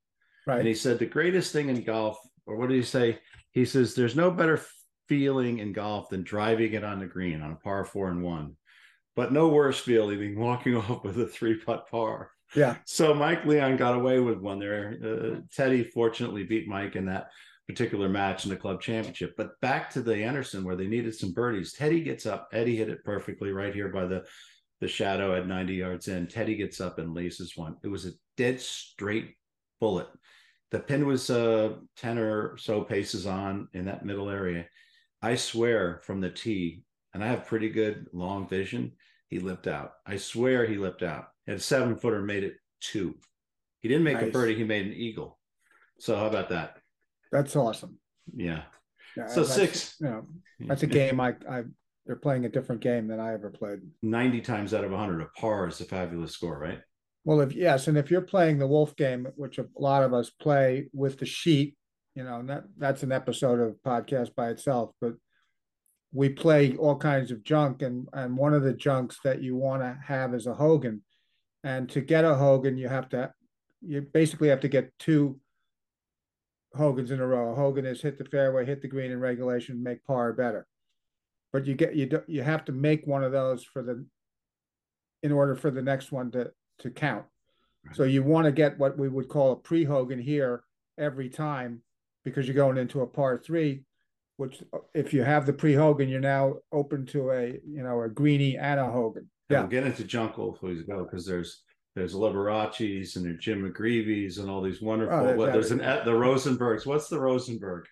Right. 0.46 0.58
And 0.58 0.66
he 0.66 0.74
said 0.74 0.98
the 0.98 1.06
greatest 1.06 1.52
thing 1.52 1.68
in 1.68 1.82
golf, 1.84 2.18
or 2.46 2.56
what 2.56 2.68
did 2.68 2.76
he 2.76 2.82
say? 2.82 3.18
He 3.52 3.64
says 3.64 3.94
there's 3.94 4.16
no 4.16 4.30
better 4.30 4.60
feeling 5.08 5.58
in 5.58 5.72
golf 5.72 6.10
than 6.10 6.22
driving 6.22 6.72
it 6.72 6.84
on 6.84 7.00
the 7.00 7.06
green 7.06 7.42
on 7.42 7.52
a 7.52 7.56
par 7.56 7.84
four 7.84 8.08
and 8.10 8.22
one, 8.22 8.56
but 9.16 9.32
no 9.32 9.48
worse 9.48 9.78
feeling 9.80 10.20
than 10.20 10.38
walking 10.38 10.76
off 10.76 11.04
with 11.04 11.18
a 11.20 11.26
three 11.26 11.56
putt 11.56 11.88
par. 11.90 12.30
yeah. 12.54 12.76
So 12.84 13.14
Mike 13.14 13.44
Leon 13.44 13.76
got 13.76 13.94
away 13.94 14.20
with 14.20 14.38
one 14.38 14.58
there. 14.58 14.96
Uh, 15.02 15.40
Teddy 15.54 15.84
fortunately 15.84 16.44
beat 16.44 16.68
Mike 16.68 16.96
in 16.96 17.06
that 17.06 17.28
particular 17.66 18.08
match 18.08 18.44
in 18.44 18.50
the 18.50 18.56
club 18.56 18.80
championship. 18.80 19.34
But 19.36 19.60
back 19.60 19.90
to 19.90 20.00
the 20.00 20.24
Anderson 20.24 20.64
where 20.64 20.76
they 20.76 20.86
needed 20.86 21.14
some 21.14 21.32
birdies. 21.32 21.74
Teddy 21.74 22.02
gets 22.02 22.24
up. 22.24 22.48
Eddie 22.52 22.76
hit 22.76 22.88
it 22.88 23.04
perfectly 23.04 23.50
right 23.52 23.74
here 23.74 23.88
by 23.88 24.06
the 24.06 24.24
the 24.80 24.88
shadow 24.88 25.34
at 25.34 25.46
90 25.48 25.74
yards 25.74 26.06
in. 26.06 26.28
Teddy 26.28 26.54
gets 26.54 26.80
up 26.80 26.98
and 26.98 27.12
laces 27.12 27.56
one. 27.56 27.76
It 27.82 27.88
was 27.88 28.06
a 28.06 28.12
dead 28.36 28.60
straight 28.60 29.34
bullet. 29.80 30.06
The 30.70 30.78
pin 30.78 31.06
was 31.06 31.30
uh 31.30 31.74
10 31.96 32.18
or 32.18 32.56
so 32.58 32.82
paces 32.82 33.26
on 33.26 33.68
in 33.74 33.86
that 33.86 34.04
middle 34.04 34.30
area. 34.30 34.66
I 35.22 35.34
swear 35.34 36.00
from 36.04 36.20
the 36.20 36.30
tee, 36.30 36.84
and 37.14 37.22
I 37.24 37.28
have 37.28 37.46
pretty 37.46 37.68
good 37.70 38.06
long 38.12 38.48
vision, 38.48 38.92
he 39.28 39.40
lipped 39.40 39.66
out. 39.66 39.92
I 40.06 40.16
swear 40.16 40.64
he 40.66 40.76
lipped 40.76 41.02
out. 41.02 41.28
And 41.46 41.60
seven 41.60 41.96
footer, 41.96 42.22
made 42.22 42.44
it 42.44 42.56
two. 42.80 43.14
He 43.80 43.88
didn't 43.88 44.04
make 44.04 44.20
a 44.20 44.26
birdie, 44.30 44.54
he 44.54 44.64
made 44.64 44.86
an 44.86 44.92
eagle. 44.92 45.38
So 45.98 46.16
how 46.16 46.26
about 46.26 46.50
that? 46.50 46.78
That's 47.32 47.56
awesome. 47.56 47.98
Yeah. 48.34 48.62
Yeah, 49.16 49.26
So 49.26 49.42
that's- 49.42 49.54
six. 49.56 49.96
You 50.00 50.06
know, 50.08 50.22
that's 50.60 50.82
a 50.82 50.86
game 50.86 51.20
I 51.20 51.34
I 51.48 51.64
they're 52.06 52.16
playing 52.16 52.44
a 52.46 52.48
different 52.48 52.80
game 52.80 53.06
than 53.06 53.20
I 53.20 53.34
ever 53.34 53.50
played. 53.50 53.80
90 54.02 54.40
times 54.40 54.72
out 54.72 54.84
of 54.84 54.90
100, 54.90 55.20
a 55.20 55.26
par 55.38 55.68
is 55.68 55.80
a 55.80 55.84
fabulous 55.84 56.32
score, 56.32 56.58
right? 56.58 56.80
Well, 57.24 57.40
if 57.42 57.52
yes, 57.52 57.86
and 57.88 57.98
if 57.98 58.10
you're 58.10 58.22
playing 58.22 58.58
the 58.58 58.66
wolf 58.66 58.96
game, 58.96 59.26
which 59.36 59.58
a 59.58 59.66
lot 59.76 60.02
of 60.02 60.14
us 60.14 60.30
play 60.30 60.88
with 60.94 61.18
the 61.18 61.26
sheet, 61.26 61.76
you 62.14 62.24
know, 62.24 62.42
that 62.46 62.64
that's 62.76 63.02
an 63.02 63.12
episode 63.12 63.60
of 63.60 63.76
podcast 63.86 64.34
by 64.34 64.50
itself, 64.50 64.90
but 65.00 65.14
we 66.12 66.28
play 66.28 66.74
all 66.76 66.96
kinds 66.96 67.30
of 67.30 67.44
junk 67.44 67.82
and 67.82 68.08
and 68.12 68.36
one 68.36 68.54
of 68.54 68.62
the 68.62 68.72
junks 68.72 69.18
that 69.24 69.42
you 69.42 69.56
want 69.56 69.82
to 69.82 69.98
have 70.06 70.34
is 70.34 70.46
a 70.46 70.54
Hogan. 70.54 71.02
And 71.64 71.88
to 71.90 72.00
get 72.00 72.24
a 72.24 72.34
Hogan, 72.34 72.76
you 72.76 72.88
have 72.88 73.08
to 73.10 73.32
you 73.80 74.00
basically 74.00 74.48
have 74.48 74.60
to 74.60 74.68
get 74.68 74.92
two 74.98 75.38
Hogans 76.74 77.10
in 77.10 77.20
a 77.20 77.26
row. 77.26 77.52
A 77.52 77.54
Hogan 77.54 77.86
is 77.86 78.02
hit 78.02 78.18
the 78.18 78.24
fairway, 78.24 78.64
hit 78.64 78.82
the 78.82 78.88
green 78.88 79.10
in 79.10 79.20
regulation, 79.20 79.82
make 79.82 80.04
par 80.04 80.32
better. 80.32 80.66
But 81.52 81.66
you 81.66 81.74
get 81.74 81.94
you 81.94 82.06
do, 82.06 82.22
you 82.26 82.42
have 82.42 82.64
to 82.66 82.72
make 82.72 83.06
one 83.06 83.24
of 83.24 83.32
those 83.32 83.64
for 83.64 83.82
the 83.82 84.04
in 85.22 85.32
order 85.32 85.54
for 85.54 85.70
the 85.70 85.82
next 85.82 86.12
one 86.12 86.30
to 86.32 86.52
to 86.80 86.90
count. 86.90 87.24
So 87.92 88.04
you 88.04 88.22
want 88.22 88.44
to 88.44 88.52
get 88.52 88.78
what 88.78 88.98
we 88.98 89.08
would 89.08 89.28
call 89.28 89.52
a 89.52 89.56
pre-Hogan 89.56 90.18
here 90.18 90.62
every 90.98 91.28
time 91.28 91.82
because 92.28 92.46
you're 92.46 92.54
going 92.54 92.78
into 92.78 93.02
a 93.02 93.06
par 93.06 93.38
three, 93.38 93.82
which 94.36 94.62
if 94.94 95.12
you 95.12 95.22
have 95.22 95.46
the 95.46 95.52
pre-Hogan, 95.52 96.08
you're 96.08 96.20
now 96.20 96.54
open 96.72 97.06
to 97.06 97.30
a 97.30 97.58
you 97.66 97.82
know 97.82 98.02
a 98.02 98.08
greenie 98.08 98.56
and 98.56 98.80
a 98.80 98.90
Hogan. 98.90 99.28
Yeah, 99.50 99.60
We'll 99.60 99.68
get 99.68 99.84
into 99.84 100.04
before 100.04 100.56
we 100.62 100.84
go 100.84 101.04
because 101.04 101.26
there's 101.26 101.62
there's 101.94 102.14
Liberace's 102.14 103.16
and 103.16 103.24
there's 103.24 103.38
Jim 103.38 103.62
McGreevy's 103.62 104.38
and 104.38 104.48
all 104.48 104.62
these 104.62 104.82
wonderful. 104.82 105.18
Oh, 105.18 105.24
there's 105.24 105.38
what, 105.38 105.52
there's 105.52 105.70
an 105.70 105.78
the 105.78 106.12
Rosenbergs. 106.12 106.86
What's 106.86 107.08
the 107.08 107.18
Rosenberg? 107.18 107.86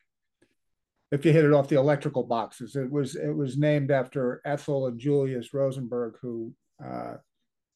if 1.13 1.25
you 1.25 1.33
hit 1.33 1.45
it 1.45 1.53
off 1.53 1.69
the 1.69 1.79
electrical 1.79 2.25
boxes, 2.25 2.77
it 2.77 2.91
was 2.91 3.15
it 3.15 3.35
was 3.35 3.57
named 3.57 3.91
after 3.91 4.41
Ethel 4.45 4.87
and 4.87 4.99
Julius 4.99 5.55
Rosenberg, 5.55 6.17
who 6.21 6.53
uh, 6.85 7.15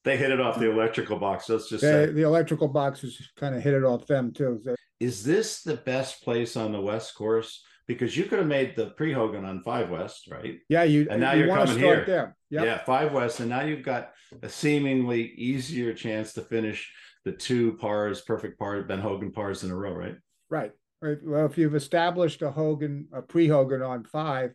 They 0.05 0.17
hit 0.17 0.31
it 0.31 0.41
off 0.41 0.59
the 0.59 0.71
electrical 0.71 1.19
box. 1.19 1.49
Let's 1.49 1.69
just 1.69 1.83
they, 1.83 2.07
say, 2.07 2.13
the 2.13 2.23
electrical 2.23 2.69
boxes 2.69 3.31
kind 3.37 3.55
of 3.55 3.63
hit 3.63 3.75
it 3.75 3.85
off 3.85 4.07
them 4.07 4.33
too. 4.33 4.61
They- 4.65 4.75
is 5.01 5.25
this 5.25 5.63
the 5.63 5.77
best 5.77 6.23
place 6.23 6.57
on 6.57 6.73
the 6.73 6.81
West 6.81 7.15
Course? 7.15 7.65
Because 7.89 8.17
you 8.17 8.25
could 8.25 8.39
have 8.39 8.47
made 8.47 8.77
the 8.77 8.91
pre 8.91 9.13
Hogan 9.13 9.45
on 9.45 9.63
Five 9.63 9.91
West, 9.91 10.29
right? 10.31 10.61
yeah, 10.69 10.85
you 10.85 11.09
And 11.11 11.21
now 11.21 11.33
you 11.33 11.47
to 11.47 11.49
coming 11.49 11.67
start 11.67 11.79
here. 11.81 12.05
there. 12.07 12.37
Yep. 12.51 12.65
Yeah, 12.65 12.85
Five 12.85 13.13
West, 13.13 13.41
and 13.41 13.49
now 13.49 13.63
you've 13.63 13.83
got 13.83 14.13
a 14.43 14.49
seemingly 14.49 15.33
easier 15.33 15.93
chance 15.95 16.33
to 16.35 16.43
finish 16.43 16.93
the 17.25 17.33
two 17.33 17.73
pars, 17.79 18.21
perfect 18.21 18.59
par, 18.59 18.83
Ben 18.83 19.01
Hogan 19.01 19.33
pars 19.33 19.65
in 19.65 19.71
a 19.71 19.77
row, 19.77 19.93
right? 19.93 20.17
Right. 20.49 20.73
Right. 21.03 21.19
Well, 21.23 21.47
if 21.47 21.57
you've 21.57 21.75
established 21.75 22.43
a 22.43 22.51
Hogan, 22.51 23.09
a 23.13 23.23
pre-Hogan 23.23 23.81
on 23.83 24.05
five, 24.05 24.53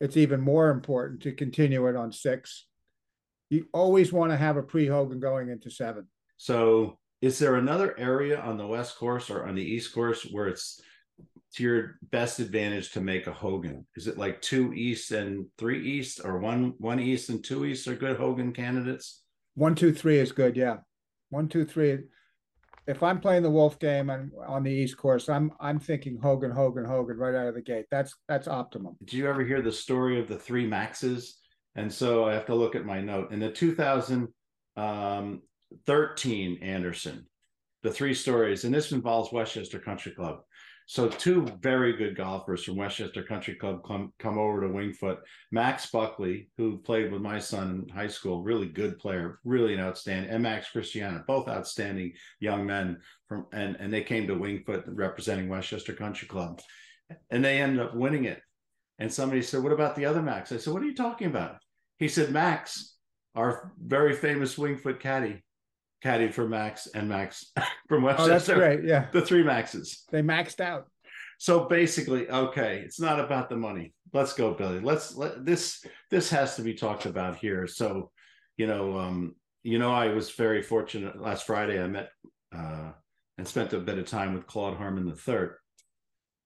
it's 0.00 0.16
even 0.16 0.40
more 0.40 0.70
important 0.70 1.22
to 1.22 1.32
continue 1.32 1.86
it 1.88 1.96
on 1.96 2.12
six. 2.12 2.66
You 3.50 3.66
always 3.74 4.12
want 4.12 4.30
to 4.32 4.36
have 4.36 4.56
a 4.56 4.62
pre-Hogan 4.62 5.20
going 5.20 5.48
into 5.48 5.70
seven. 5.70 6.06
So, 6.38 6.98
is 7.22 7.38
there 7.38 7.54
another 7.54 7.98
area 7.98 8.38
on 8.40 8.58
the 8.58 8.66
West 8.66 8.98
Course 8.98 9.30
or 9.30 9.46
on 9.46 9.54
the 9.54 9.62
East 9.62 9.94
Course 9.94 10.26
where 10.32 10.48
it's 10.48 10.80
to 11.54 11.62
your 11.62 11.98
best 12.10 12.40
advantage 12.40 12.90
to 12.92 13.00
make 13.00 13.28
a 13.28 13.32
Hogan? 13.32 13.86
Is 13.94 14.08
it 14.08 14.18
like 14.18 14.42
two 14.42 14.72
East 14.74 15.12
and 15.12 15.46
three 15.56 15.86
East, 15.86 16.20
or 16.24 16.38
one 16.38 16.74
one 16.78 16.98
East 16.98 17.30
and 17.30 17.42
two 17.42 17.64
East 17.64 17.86
are 17.86 17.94
good 17.94 18.16
Hogan 18.16 18.52
candidates? 18.52 19.22
One, 19.54 19.76
two, 19.76 19.92
three 19.92 20.18
is 20.18 20.32
good. 20.32 20.56
Yeah. 20.56 20.78
One, 21.30 21.48
two, 21.48 21.64
three. 21.64 21.98
If 22.88 23.02
I'm 23.04 23.20
playing 23.20 23.44
the 23.44 23.50
Wolf 23.50 23.78
game 23.78 24.10
and 24.10 24.32
on 24.44 24.64
the 24.64 24.72
East 24.72 24.96
Course, 24.96 25.28
I'm 25.28 25.52
I'm 25.60 25.78
thinking 25.78 26.18
Hogan, 26.20 26.50
Hogan, 26.50 26.84
Hogan 26.84 27.16
right 27.16 27.36
out 27.36 27.46
of 27.46 27.54
the 27.54 27.62
gate. 27.62 27.86
That's 27.92 28.16
that's 28.28 28.48
optimum. 28.48 28.96
Did 29.04 29.12
you 29.12 29.28
ever 29.28 29.44
hear 29.44 29.62
the 29.62 29.70
story 29.70 30.18
of 30.18 30.26
the 30.26 30.38
three 30.38 30.66
Maxes? 30.66 31.38
And 31.76 31.90
so 31.92 32.24
I 32.24 32.34
have 32.34 32.46
to 32.46 32.54
look 32.56 32.74
at 32.74 32.84
my 32.84 33.00
note. 33.00 33.30
In 33.30 33.38
the 33.38 33.50
um, 34.76 35.42
2013 35.86 36.58
Anderson, 36.62 37.26
the 37.82 37.90
three 37.90 38.14
stories, 38.14 38.64
and 38.64 38.74
this 38.74 38.92
involves 38.92 39.32
Westchester 39.32 39.78
Country 39.78 40.12
Club. 40.12 40.40
So 40.86 41.08
two 41.08 41.46
very 41.60 41.96
good 41.96 42.16
golfers 42.16 42.64
from 42.64 42.76
Westchester 42.76 43.22
Country 43.22 43.54
Club 43.54 43.82
come 43.86 44.12
come 44.18 44.36
over 44.36 44.60
to 44.60 44.68
Winged 44.68 44.98
Foot. 44.98 45.20
Max 45.50 45.90
Buckley, 45.90 46.50
who 46.58 46.78
played 46.78 47.12
with 47.12 47.22
my 47.22 47.38
son 47.38 47.86
in 47.88 47.94
high 47.94 48.08
school, 48.08 48.42
really 48.42 48.66
good 48.66 48.98
player, 48.98 49.38
really 49.44 49.74
an 49.74 49.80
outstanding, 49.80 50.30
and 50.30 50.42
Max 50.42 50.70
Christiana, 50.70 51.24
both 51.26 51.48
outstanding 51.48 52.12
young 52.40 52.66
men 52.66 52.98
from 53.28 53.46
and 53.52 53.76
and 53.76 53.92
they 53.92 54.02
came 54.02 54.26
to 54.26 54.34
Winged 54.34 54.66
Foot 54.66 54.84
representing 54.86 55.48
Westchester 55.48 55.94
Country 55.94 56.28
Club. 56.28 56.60
And 57.30 57.44
they 57.44 57.60
ended 57.60 57.80
up 57.80 57.94
winning 57.94 58.24
it. 58.24 58.40
And 58.98 59.12
somebody 59.12 59.42
said, 59.42 59.62
What 59.62 59.72
about 59.72 59.96
the 59.96 60.06
other 60.06 60.22
Max? 60.22 60.52
I 60.52 60.56
said, 60.56 60.72
What 60.72 60.82
are 60.82 60.86
you 60.86 60.94
talking 60.94 61.28
about? 61.28 61.56
He 61.98 62.08
said, 62.08 62.32
Max, 62.32 62.96
our 63.34 63.72
very 63.80 64.14
famous 64.14 64.58
Winged 64.58 64.80
Foot 64.80 65.00
caddy, 65.00 65.42
caddy 66.02 66.28
for 66.30 66.48
Max 66.48 66.88
and 66.88 67.08
Max 67.08 67.52
from 67.88 68.04
Oh, 68.04 68.26
that's 68.26 68.48
great. 68.48 68.84
Yeah. 68.84 69.06
The 69.12 69.22
three 69.22 69.42
Maxes. 69.42 70.04
They 70.10 70.22
maxed 70.22 70.60
out. 70.60 70.88
So 71.38 71.64
basically, 71.64 72.30
okay, 72.30 72.82
it's 72.84 73.00
not 73.00 73.18
about 73.18 73.48
the 73.48 73.56
money. 73.56 73.94
Let's 74.12 74.32
go, 74.32 74.54
Billy. 74.54 74.80
Let's 74.80 75.16
let 75.16 75.44
this 75.44 75.84
this 76.10 76.30
has 76.30 76.56
to 76.56 76.62
be 76.62 76.74
talked 76.74 77.06
about 77.06 77.36
here. 77.36 77.66
So, 77.66 78.10
you 78.56 78.66
know, 78.66 78.98
um, 78.98 79.34
you 79.62 79.78
know, 79.78 79.92
I 79.92 80.08
was 80.08 80.30
very 80.30 80.62
fortunate 80.62 81.20
last 81.20 81.46
Friday. 81.46 81.82
I 81.82 81.86
met 81.86 82.10
uh 82.54 82.92
and 83.38 83.48
spent 83.48 83.72
a 83.72 83.78
bit 83.78 83.98
of 83.98 84.06
time 84.06 84.34
with 84.34 84.46
Claude 84.46 84.76
Harmon 84.76 85.06
the 85.06 85.16
third. 85.16 85.56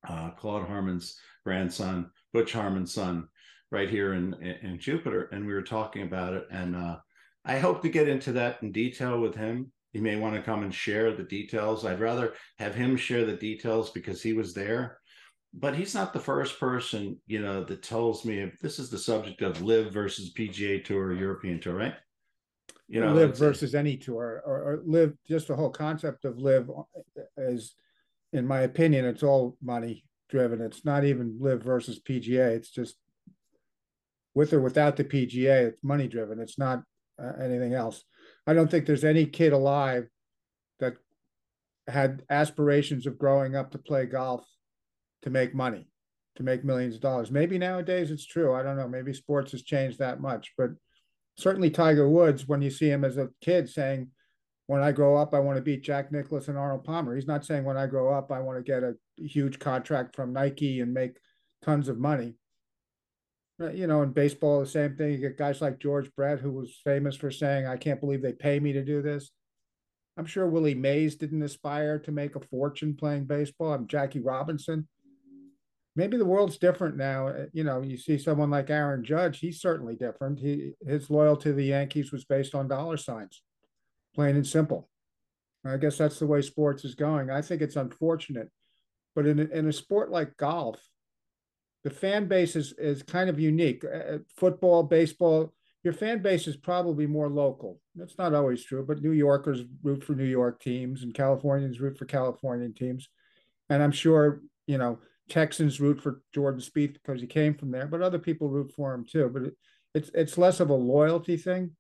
Uh 0.09 0.31
Claude 0.31 0.67
Harmon's 0.67 1.19
grandson, 1.45 2.11
Butch 2.33 2.53
Harmon's 2.53 2.95
son, 2.95 3.29
right 3.71 3.91
here 3.91 4.15
in, 4.15 4.35
in 4.35 4.71
in 4.71 4.79
Jupiter, 4.79 5.29
and 5.33 5.47
we 5.47 5.53
were 5.53 5.63
talking 5.63 6.03
about 6.03 6.33
it. 6.33 6.47
And 6.51 6.77
uh 6.77 6.97
I 7.47 7.59
hope 7.59 7.83
to 7.83 7.89
get 7.89 8.09
into 8.09 8.33
that 8.33 8.63
in 8.63 8.73
detail 8.73 9.21
with 9.21 9.35
him. 9.35 9.73
He 9.93 10.01
may 10.01 10.17
want 10.17 10.35
to 10.35 10.43
come 10.43 10.63
and 10.63 10.75
share 10.75 11.13
the 11.13 11.23
details. 11.23 11.85
I'd 11.85 12.01
rather 12.01 12.35
have 12.59 12.75
him 12.75 12.97
share 12.97 13.25
the 13.25 13.37
details 13.37 13.91
because 13.91 14.23
he 14.23 14.35
was 14.35 14.53
there. 14.53 14.99
But 15.55 15.75
he's 15.75 15.95
not 15.95 16.13
the 16.13 16.21
first 16.21 16.61
person, 16.61 17.19
you 17.27 17.41
know, 17.41 17.65
that 17.65 17.83
tells 17.83 18.25
me 18.25 18.41
if 18.41 18.59
this 18.61 18.79
is 18.79 18.91
the 18.91 18.99
subject 18.99 19.41
of 19.41 19.63
LIV 19.63 19.93
versus 19.93 20.35
PGA 20.35 20.85
Tour 20.85 21.15
European 21.15 21.61
Tour, 21.61 21.77
right? 21.77 21.95
You 22.89 23.01
know, 23.01 23.15
LIV 23.15 23.39
versus 23.39 23.75
any 23.75 23.97
tour 23.97 24.43
or, 24.45 24.57
or 24.63 24.83
LIV 24.85 25.15
just 25.27 25.49
the 25.49 25.57
whole 25.57 25.71
concept 25.71 26.25
of 26.25 26.39
LIV 26.39 26.69
is 27.37 27.75
in 28.33 28.47
my 28.47 28.61
opinion 28.61 29.05
it's 29.05 29.25
all 29.25 29.57
money 29.61 30.05
driven 30.29 30.61
it's 30.61 30.85
not 30.85 31.05
even 31.05 31.37
LIV 31.41 31.63
versus 31.65 32.01
pga 32.01 32.55
it's 32.55 32.71
just 32.71 32.97
with 34.37 34.53
or 34.53 34.61
without 34.61 34.97
the 34.97 35.03
PGA. 35.03 35.69
It's 35.69 35.83
money 35.83 36.07
driven. 36.07 36.39
It's 36.39 36.59
not 36.59 36.83
anything 37.19 37.75
else. 37.75 38.05
I 38.47 38.55
don't 38.55 38.71
think 38.71 38.87
there's 38.87 39.05
any 39.05 39.27
kid 39.27 39.53
alive 39.53 40.09
that 40.81 40.95
had 41.89 42.23
aspirations 42.31 43.07
of 43.07 43.19
growing 43.19 43.57
up 43.57 43.71
to 43.73 43.79
play 43.79 44.07
golf 44.07 44.45
to 45.23 45.31
make 45.31 45.55
money, 45.55 45.89
to 46.37 46.43
make 46.43 46.65
millions 46.65 46.95
of 46.95 47.01
dollars. 47.01 47.31
Maybe 47.31 47.59
nowadays 47.59 48.11
it's 48.11 48.27
true. 48.27 48.55
I 48.55 48.63
don't 48.63 48.77
know. 48.77 48.89
Maybe 48.89 49.13
sports 49.13 49.53
has 49.53 49.63
changed 49.63 49.99
that 49.99 50.21
much, 50.21 50.53
but 50.59 50.71
certainly 51.39 51.71
Tiger 51.71 52.09
Woods, 52.09 52.47
when 52.47 52.63
you 52.63 52.71
see 52.71 52.89
him 52.89 53.05
as 53.05 53.17
a 53.17 53.31
kid 53.41 53.69
saying, 53.69 54.11
when 54.69 54.83
I 54.83 54.91
grow 54.91 55.17
up, 55.17 55.33
I 55.33 55.39
want 55.39 55.57
to 55.57 55.63
beat 55.63 55.85
Jack 55.85 56.11
Nicklaus 56.11 56.49
and 56.49 56.59
Arnold 56.59 56.83
Palmer. 56.83 57.15
He's 57.15 57.29
not 57.29 57.45
saying 57.45 57.65
when 57.65 57.77
I 57.77 57.87
grow 57.87 58.13
up, 58.13 58.33
I 58.33 58.41
want 58.41 58.59
to 58.59 58.65
get 58.65 58.83
a 58.83 58.97
huge 59.17 59.61
contract 59.61 60.17
from 60.17 60.33
Nike 60.33 60.81
and 60.81 60.93
make 60.93 61.19
tons 61.63 61.89
of 61.89 61.99
money. 61.99 62.35
You 63.59 63.87
know, 63.87 64.03
in 64.03 64.13
baseball, 64.13 64.61
the 64.61 64.67
same 64.67 64.97
thing. 64.97 65.13
You 65.13 65.19
get 65.19 65.39
guys 65.39 65.63
like 65.63 65.79
George 65.79 66.11
Brett, 66.15 66.41
who 66.41 66.53
was 66.53 66.81
famous 66.85 67.17
for 67.17 67.31
saying, 67.31 67.67
I 67.67 67.77
can't 67.77 68.01
believe 68.01 68.21
they 68.21 68.33
pay 68.33 68.61
me 68.61 68.73
to 68.75 68.85
do 68.85 69.01
this. 69.01 69.31
I'm 70.19 70.27
sure 70.27 70.47
Willie 70.47 70.75
Mays 70.75 71.17
didn't 71.17 71.43
aspire 71.43 71.99
to 72.01 72.13
make 72.13 72.37
a 72.37 72.41
fortune 72.41 72.95
playing 72.95 73.25
baseball. 73.25 73.73
I'm 73.73 73.87
Jackie 73.87 74.21
Robinson. 74.21 74.89
Maybe 75.95 76.19
the 76.19 76.27
world's 76.27 76.59
different 76.59 76.97
now. 76.99 77.29
Uh, 77.29 77.47
you 77.55 77.65
know, 77.65 77.81
you 77.81 77.97
see 77.97 78.19
someone 78.19 78.51
like 78.51 78.69
Aaron 78.69 79.03
Judge, 79.03 79.39
he's 79.39 79.61
certainly 79.61 79.95
different. 79.95 80.39
He 80.39 80.73
his 80.87 81.09
loyalty 81.09 81.51
to 81.51 81.53
the 81.55 81.65
Yankees 81.65 82.13
was 82.13 82.25
based 82.27 82.55
on 82.55 82.69
dollar 82.69 82.99
signs 82.99 83.43
plain 84.17 84.35
and 84.35 84.47
simple. 84.47 84.89
I 85.65 85.77
guess 85.77 85.99
that's 85.99 86.19
the 86.19 86.27
way 86.27 86.43
sports 86.43 86.85
is 86.85 86.95
going. 86.95 87.31
I 87.31 87.43
think 87.43 87.61
it's 87.61 87.77
unfortunate, 87.77 88.51
but 89.15 89.27
in 89.27 89.39
in 89.39 89.69
a 89.69 89.73
sport 89.73 90.11
like 90.11 90.37
golf, 90.37 90.81
the 91.87 91.95
fan 91.95 92.27
base 92.27 92.57
is 92.57 92.73
is 92.79 93.05
kind 93.05 93.31
of 93.31 93.39
unique. 93.39 93.85
Uh, 93.85 94.19
football, 94.37 94.83
baseball, 94.83 95.53
your 95.85 95.93
fan 95.93 96.21
base 96.21 96.49
is 96.49 96.57
probably 96.57 97.07
more 97.07 97.29
local. 97.29 97.81
That's 97.95 98.19
not 98.19 98.35
always 98.35 98.65
true, 98.65 98.85
but 98.85 99.01
New 99.01 99.13
Yorkers 99.13 99.63
root 99.85 100.03
for 100.03 100.15
New 100.15 100.25
York 100.25 100.61
teams, 100.61 101.05
and 101.05 101.15
Californians 101.15 101.81
root 101.81 101.97
for 101.97 102.07
Californian 102.07 102.75
teams, 102.75 103.09
and 103.71 103.81
I'm 103.81 103.93
sure 103.93 104.43
you 104.67 104.79
know 104.79 104.99
Texans 105.29 105.81
root 105.81 106.03
for 106.03 106.23
Jordan 106.35 106.61
Spieth 106.61 106.95
because 106.95 107.21
he 107.21 107.29
came 107.29 107.55
from 107.55 107.71
there, 107.71 107.87
but 107.87 108.03
other 108.03 108.19
people 108.19 108.49
root 108.49 108.73
for 108.75 108.93
him 108.93 109.05
too. 109.05 109.31
But 109.33 109.43
it, 109.43 109.55
it's 109.95 110.11
it's 110.13 110.39
less 110.39 110.59
of 110.59 110.71
a 110.71 110.75
loyalty 110.75 111.37
thing 111.37 111.77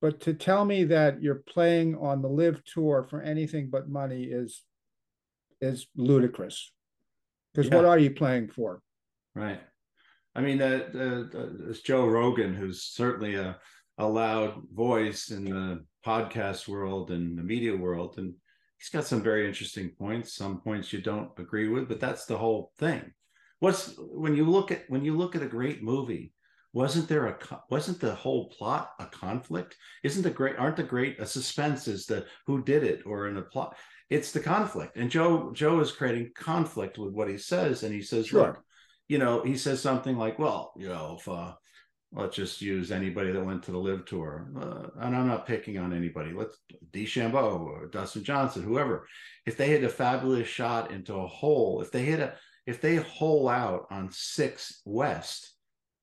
but 0.00 0.20
to 0.20 0.34
tell 0.34 0.64
me 0.64 0.84
that 0.84 1.20
you're 1.20 1.42
playing 1.48 1.96
on 1.96 2.22
the 2.22 2.28
LIV 2.28 2.62
tour 2.64 3.06
for 3.10 3.20
anything 3.20 3.68
but 3.68 3.88
money 3.88 4.24
is 4.24 4.62
is 5.60 5.88
ludicrous. 5.96 6.70
Because 7.52 7.68
yeah. 7.68 7.76
what 7.76 7.84
are 7.84 7.98
you 7.98 8.10
playing 8.10 8.48
for? 8.48 8.80
Right. 9.34 9.60
I 10.34 10.40
mean, 10.40 10.62
uh, 10.62 10.88
uh, 10.94 11.70
it's 11.70 11.80
Joe 11.80 12.06
Rogan, 12.06 12.54
who's 12.54 12.82
certainly 12.82 13.34
a, 13.34 13.56
a 13.98 14.06
loud 14.06 14.62
voice 14.72 15.30
in 15.30 15.44
the 15.44 15.84
podcast 16.06 16.68
world 16.68 17.10
and 17.10 17.36
the 17.36 17.42
media 17.42 17.76
world, 17.76 18.18
and 18.18 18.34
he's 18.78 18.90
got 18.90 19.06
some 19.06 19.22
very 19.22 19.46
interesting 19.46 19.90
points. 19.98 20.34
Some 20.34 20.60
points 20.60 20.92
you 20.92 21.00
don't 21.00 21.30
agree 21.38 21.68
with, 21.68 21.88
but 21.88 22.00
that's 22.00 22.26
the 22.26 22.38
whole 22.38 22.72
thing. 22.78 23.12
What's 23.60 23.94
when 23.98 24.36
you 24.36 24.44
look 24.44 24.70
at 24.70 24.84
when 24.88 25.04
you 25.04 25.16
look 25.16 25.34
at 25.34 25.42
a 25.42 25.48
great 25.48 25.82
movie, 25.82 26.32
wasn't 26.72 27.08
there 27.08 27.26
a 27.26 27.62
wasn't 27.70 28.00
the 28.00 28.14
whole 28.14 28.48
plot 28.50 28.92
a 28.98 29.06
conflict 29.06 29.76
isn't 30.02 30.22
the 30.22 30.30
great 30.30 30.56
aren't 30.58 30.76
the 30.76 30.82
great 30.82 31.18
a 31.18 31.26
suspense 31.26 31.88
is 31.88 32.06
the 32.06 32.26
who 32.46 32.62
did 32.62 32.84
it 32.84 33.02
or 33.06 33.28
in 33.28 33.38
a 33.38 33.42
plot 33.42 33.76
it's 34.10 34.32
the 34.32 34.40
conflict 34.40 34.96
and 34.96 35.10
joe 35.10 35.50
joe 35.52 35.80
is 35.80 35.92
creating 35.92 36.30
conflict 36.34 36.98
with 36.98 37.12
what 37.12 37.28
he 37.28 37.38
says 37.38 37.82
and 37.82 37.94
he 37.94 38.02
says 38.02 38.26
sure. 38.26 38.40
look 38.42 38.62
you 39.08 39.18
know 39.18 39.42
he 39.42 39.56
says 39.56 39.80
something 39.80 40.16
like 40.16 40.38
well 40.38 40.72
you 40.76 40.88
know 40.88 41.16
if 41.18 41.28
uh 41.28 41.52
let's 42.12 42.36
just 42.36 42.62
use 42.62 42.90
anybody 42.90 43.32
that 43.32 43.44
went 43.44 43.62
to 43.62 43.70
the 43.70 43.78
live 43.78 44.04
tour 44.04 44.50
uh, 44.58 45.04
and 45.04 45.16
i'm 45.16 45.26
not 45.26 45.46
picking 45.46 45.78
on 45.78 45.92
anybody 45.92 46.32
let's 46.32 46.56
DeChambeau 46.92 47.60
or 47.60 47.86
dustin 47.86 48.24
johnson 48.24 48.62
whoever 48.62 49.06
if 49.46 49.56
they 49.56 49.68
hit 49.68 49.84
a 49.84 49.88
fabulous 49.88 50.48
shot 50.48 50.90
into 50.90 51.14
a 51.14 51.26
hole 51.26 51.82
if 51.82 51.90
they 51.90 52.02
hit 52.02 52.20
a 52.20 52.34
if 52.66 52.80
they 52.80 52.96
hole 52.96 53.48
out 53.48 53.86
on 53.90 54.10
six 54.12 54.80
west 54.84 55.54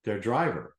their 0.04 0.20
driver 0.20 0.76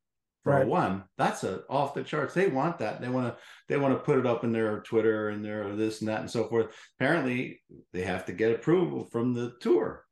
for 0.47 0.53
right. 0.53 0.67
one. 0.67 1.03
That's 1.17 1.43
a 1.43 1.63
off 1.69 1.93
the 1.93 2.03
charts. 2.03 2.33
They 2.33 2.47
want 2.47 2.79
that. 2.79 3.01
They 3.01 3.09
want 3.09 3.27
to 3.27 3.41
they 3.67 3.77
want 3.77 3.93
to 3.93 3.99
put 3.99 4.17
it 4.17 4.25
up 4.25 4.45
in 4.45 4.53
their 4.53 4.79
Twitter 4.79 5.27
and 5.27 5.43
their 5.43 5.75
this 5.75 5.99
and 5.99 6.07
that 6.07 6.21
and 6.21 6.31
so 6.31 6.47
forth. 6.47 6.67
Apparently, 6.97 7.61
they 7.91 8.03
have 8.03 8.25
to 8.27 8.31
get 8.31 8.53
approval 8.55 9.03
from 9.11 9.33
the 9.33 9.53
tour. 9.59 10.05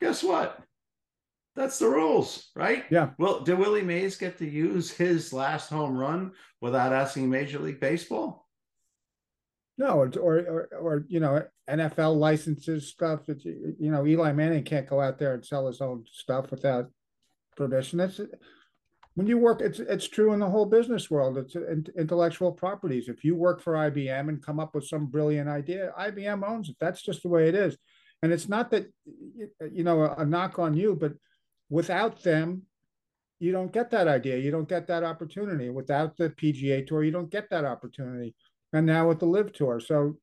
Guess 0.00 0.22
what? 0.22 0.60
That's 1.54 1.78
the 1.78 1.88
rules, 1.88 2.50
right? 2.56 2.84
Yeah. 2.90 3.10
Well, 3.18 3.40
did 3.40 3.58
Willie 3.58 3.82
Mays 3.82 4.16
get 4.16 4.38
to 4.38 4.48
use 4.48 4.90
his 4.90 5.32
last 5.32 5.68
home 5.68 5.96
run 5.96 6.32
without 6.60 6.92
asking 6.92 7.28
Major 7.28 7.58
League 7.58 7.80
Baseball? 7.80 8.48
No, 9.76 9.98
or 9.98 10.10
or, 10.18 10.68
or 10.78 11.04
you 11.08 11.20
know 11.20 11.42
NFL 11.68 12.16
licenses 12.16 12.88
stuff. 12.88 13.26
That 13.26 13.44
you 13.44 13.90
know 13.90 14.06
Eli 14.06 14.32
Manning 14.32 14.64
can't 14.64 14.88
go 14.88 15.00
out 15.00 15.18
there 15.18 15.34
and 15.34 15.44
sell 15.44 15.66
his 15.66 15.80
own 15.80 16.04
stuff 16.10 16.50
without 16.50 16.90
permission. 17.56 17.98
That's 17.98 18.20
when 19.14 19.26
you 19.26 19.38
work. 19.38 19.60
It's 19.60 19.78
it's 19.78 20.08
true 20.08 20.32
in 20.32 20.40
the 20.40 20.48
whole 20.48 20.66
business 20.66 21.10
world. 21.10 21.36
It's 21.36 21.56
uh, 21.56 21.74
intellectual 21.98 22.52
properties. 22.52 23.08
If 23.08 23.24
you 23.24 23.34
work 23.34 23.60
for 23.60 23.74
IBM 23.74 24.28
and 24.28 24.44
come 24.44 24.60
up 24.60 24.74
with 24.74 24.86
some 24.86 25.06
brilliant 25.06 25.48
idea, 25.48 25.92
IBM 25.98 26.48
owns 26.48 26.70
it. 26.70 26.76
That's 26.80 27.02
just 27.02 27.22
the 27.22 27.28
way 27.28 27.48
it 27.48 27.54
is. 27.54 27.76
And 28.22 28.32
it's 28.32 28.48
not 28.48 28.70
that 28.70 28.86
you 29.72 29.84
know 29.84 30.02
a, 30.02 30.14
a 30.18 30.24
knock 30.24 30.58
on 30.58 30.74
you, 30.74 30.96
but 30.98 31.12
without 31.72 32.22
them, 32.22 32.62
you 33.40 33.50
don't 33.50 33.72
get 33.72 33.90
that 33.90 34.06
idea. 34.06 34.36
You 34.36 34.50
don't 34.50 34.68
get 34.68 34.86
that 34.88 35.02
opportunity. 35.02 35.70
Without 35.70 36.18
the 36.18 36.28
PGA 36.28 36.86
Tour, 36.86 37.02
you 37.02 37.10
don't 37.10 37.30
get 37.30 37.48
that 37.48 37.64
opportunity. 37.64 38.34
And 38.74 38.86
now 38.86 39.08
with 39.08 39.20
the 39.20 39.26
LIV 39.26 39.52
Tour, 39.54 39.80
so 39.80 40.18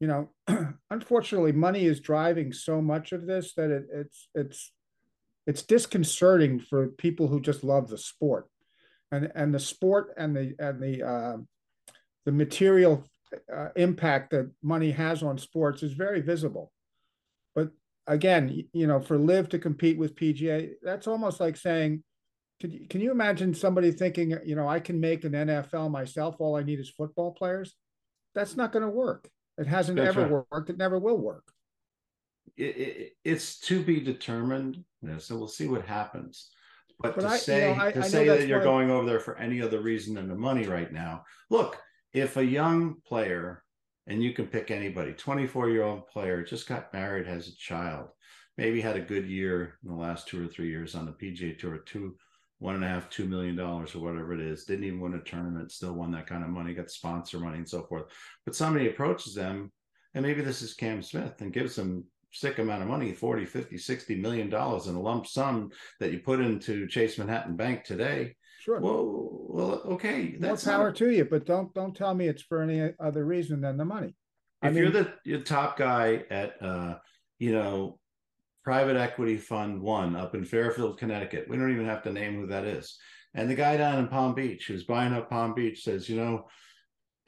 you 0.00 0.06
know, 0.06 0.28
unfortunately, 0.90 1.52
money 1.52 1.86
is 1.86 2.00
driving 2.00 2.52
so 2.52 2.82
much 2.82 3.12
of 3.12 3.26
this 3.26 3.54
that 3.54 3.70
it, 3.70 3.86
it's 3.90 4.28
it's 4.34 4.72
it's 5.46 5.62
disconcerting 5.62 6.60
for 6.60 6.88
people 6.88 7.28
who 7.28 7.40
just 7.40 7.64
love 7.64 7.88
the 7.88 7.96
sport 7.96 8.46
and 9.10 9.32
and 9.34 9.54
the 9.54 9.58
sport 9.58 10.12
and 10.18 10.36
the 10.36 10.54
and 10.58 10.82
the 10.82 11.02
uh, 11.02 11.36
the 12.26 12.32
material 12.32 13.02
uh, 13.52 13.68
impact 13.76 14.30
that 14.32 14.50
money 14.62 14.90
has 14.90 15.22
on 15.22 15.38
sports 15.38 15.82
is 15.82 15.94
very 15.94 16.20
visible 16.20 16.70
again 18.06 18.64
you 18.72 18.86
know 18.86 19.00
for 19.00 19.18
LIV 19.18 19.48
to 19.50 19.58
compete 19.58 19.98
with 19.98 20.14
pga 20.14 20.70
that's 20.82 21.06
almost 21.06 21.40
like 21.40 21.56
saying 21.56 22.02
can 22.60 22.70
you, 22.70 22.86
can 22.88 23.00
you 23.00 23.10
imagine 23.10 23.52
somebody 23.52 23.90
thinking 23.90 24.38
you 24.44 24.54
know 24.54 24.68
i 24.68 24.80
can 24.80 25.00
make 25.00 25.24
an 25.24 25.32
nfl 25.32 25.90
myself 25.90 26.36
all 26.38 26.56
i 26.56 26.62
need 26.62 26.80
is 26.80 26.90
football 26.90 27.32
players 27.32 27.74
that's 28.34 28.56
not 28.56 28.72
going 28.72 28.84
to 28.84 28.88
work 28.88 29.28
it 29.58 29.66
hasn't 29.66 29.98
that's 29.98 30.16
ever 30.16 30.22
right. 30.22 30.44
worked 30.50 30.70
it 30.70 30.78
never 30.78 30.98
will 30.98 31.18
work 31.18 31.52
it, 32.56 32.76
it, 32.76 33.12
it's 33.24 33.58
to 33.60 33.82
be 33.82 34.00
determined. 34.00 34.82
You 35.02 35.10
know, 35.10 35.18
so 35.18 35.36
we'll 35.36 35.48
see 35.48 35.68
what 35.68 35.84
happens. 35.84 36.50
But, 36.98 37.14
but 37.14 37.22
to 37.22 37.28
I, 37.28 37.36
say 37.36 37.70
you 37.70 37.76
know, 37.76 37.82
I, 37.82 37.92
to 37.92 37.98
I 38.00 38.08
say 38.08 38.26
that 38.28 38.46
you're 38.46 38.62
going 38.62 38.90
over 38.90 39.06
there 39.06 39.20
for 39.20 39.36
any 39.36 39.60
other 39.60 39.80
reason 39.80 40.14
than 40.14 40.28
the 40.28 40.34
money 40.34 40.66
right 40.66 40.90
now. 40.92 41.24
Look, 41.50 41.78
if 42.12 42.36
a 42.36 42.44
young 42.44 42.96
player, 43.06 43.62
and 44.06 44.22
you 44.22 44.32
can 44.32 44.46
pick 44.46 44.70
anybody, 44.70 45.12
24 45.12 45.70
year 45.70 45.82
old 45.82 46.06
player, 46.08 46.42
just 46.42 46.68
got 46.68 46.92
married, 46.92 47.26
has 47.26 47.48
a 47.48 47.56
child, 47.56 48.08
maybe 48.56 48.80
had 48.80 48.96
a 48.96 49.00
good 49.00 49.26
year 49.26 49.78
in 49.82 49.90
the 49.90 49.96
last 49.96 50.28
two 50.28 50.44
or 50.44 50.48
three 50.48 50.68
years 50.68 50.94
on 50.94 51.06
the 51.06 51.12
PGA 51.12 51.58
Tour, 51.58 51.78
two, 51.78 52.16
one 52.58 52.74
and 52.76 52.84
a 52.84 52.88
half, 52.88 53.10
two 53.10 53.26
million 53.26 53.56
dollars 53.56 53.94
or 53.94 54.00
whatever 54.00 54.32
it 54.32 54.40
is, 54.40 54.64
didn't 54.64 54.84
even 54.84 55.00
win 55.00 55.14
a 55.14 55.20
tournament, 55.20 55.72
still 55.72 55.92
won 55.92 56.10
that 56.12 56.26
kind 56.26 56.42
of 56.42 56.50
money, 56.50 56.72
got 56.72 56.90
sponsor 56.90 57.38
money 57.38 57.58
and 57.58 57.68
so 57.68 57.82
forth. 57.82 58.04
But 58.44 58.56
somebody 58.56 58.88
approaches 58.88 59.34
them, 59.34 59.72
and 60.14 60.24
maybe 60.24 60.40
this 60.40 60.62
is 60.62 60.74
Cam 60.74 61.02
Smith, 61.02 61.40
and 61.40 61.52
gives 61.52 61.76
them 61.76 62.04
sick 62.32 62.58
amount 62.58 62.82
of 62.82 62.88
money 62.88 63.14
40 63.14 63.46
50 63.46 63.78
60 63.78 64.16
million 64.16 64.50
dollars 64.50 64.88
in 64.88 64.94
a 64.94 65.00
lump 65.00 65.26
sum 65.26 65.70
that 66.00 66.12
you 66.12 66.18
put 66.18 66.40
into 66.40 66.86
chase 66.86 67.16
manhattan 67.16 67.56
bank 67.56 67.82
today 67.82 68.34
sure 68.66 68.80
well 68.80 69.46
well 69.48 69.82
okay 69.86 70.34
that's 70.40 70.64
power 70.64 70.90
to 70.90 71.10
you 71.10 71.24
but 71.24 71.46
don't 71.46 71.72
don't 71.72 71.96
tell 71.96 72.14
me 72.14 72.26
it's 72.26 72.42
for 72.42 72.60
any 72.60 72.92
other 72.98 73.24
reason 73.24 73.60
than 73.60 73.76
the 73.76 73.84
money 73.84 74.08
if 74.08 74.14
I 74.68 74.70
mean, 74.70 74.82
you're 74.82 74.90
the 74.90 75.12
you're 75.24 75.40
top 75.40 75.78
guy 75.78 76.24
at 76.30 76.60
uh 76.60 76.96
you 77.38 77.52
know 77.52 78.00
private 78.64 78.96
equity 78.96 79.36
fund 79.36 79.80
one 79.80 80.16
up 80.16 80.34
in 80.34 80.44
fairfield 80.44 80.98
connecticut 80.98 81.46
we 81.48 81.56
don't 81.56 81.72
even 81.72 81.86
have 81.86 82.02
to 82.02 82.12
name 82.12 82.34
who 82.34 82.48
that 82.48 82.64
is 82.64 82.98
and 83.34 83.48
the 83.48 83.54
guy 83.54 83.76
down 83.76 84.00
in 84.00 84.08
palm 84.08 84.34
beach 84.34 84.66
who's 84.66 84.82
buying 84.82 85.12
up 85.12 85.30
palm 85.30 85.54
beach 85.54 85.84
says 85.84 86.08
you 86.08 86.16
know 86.16 86.46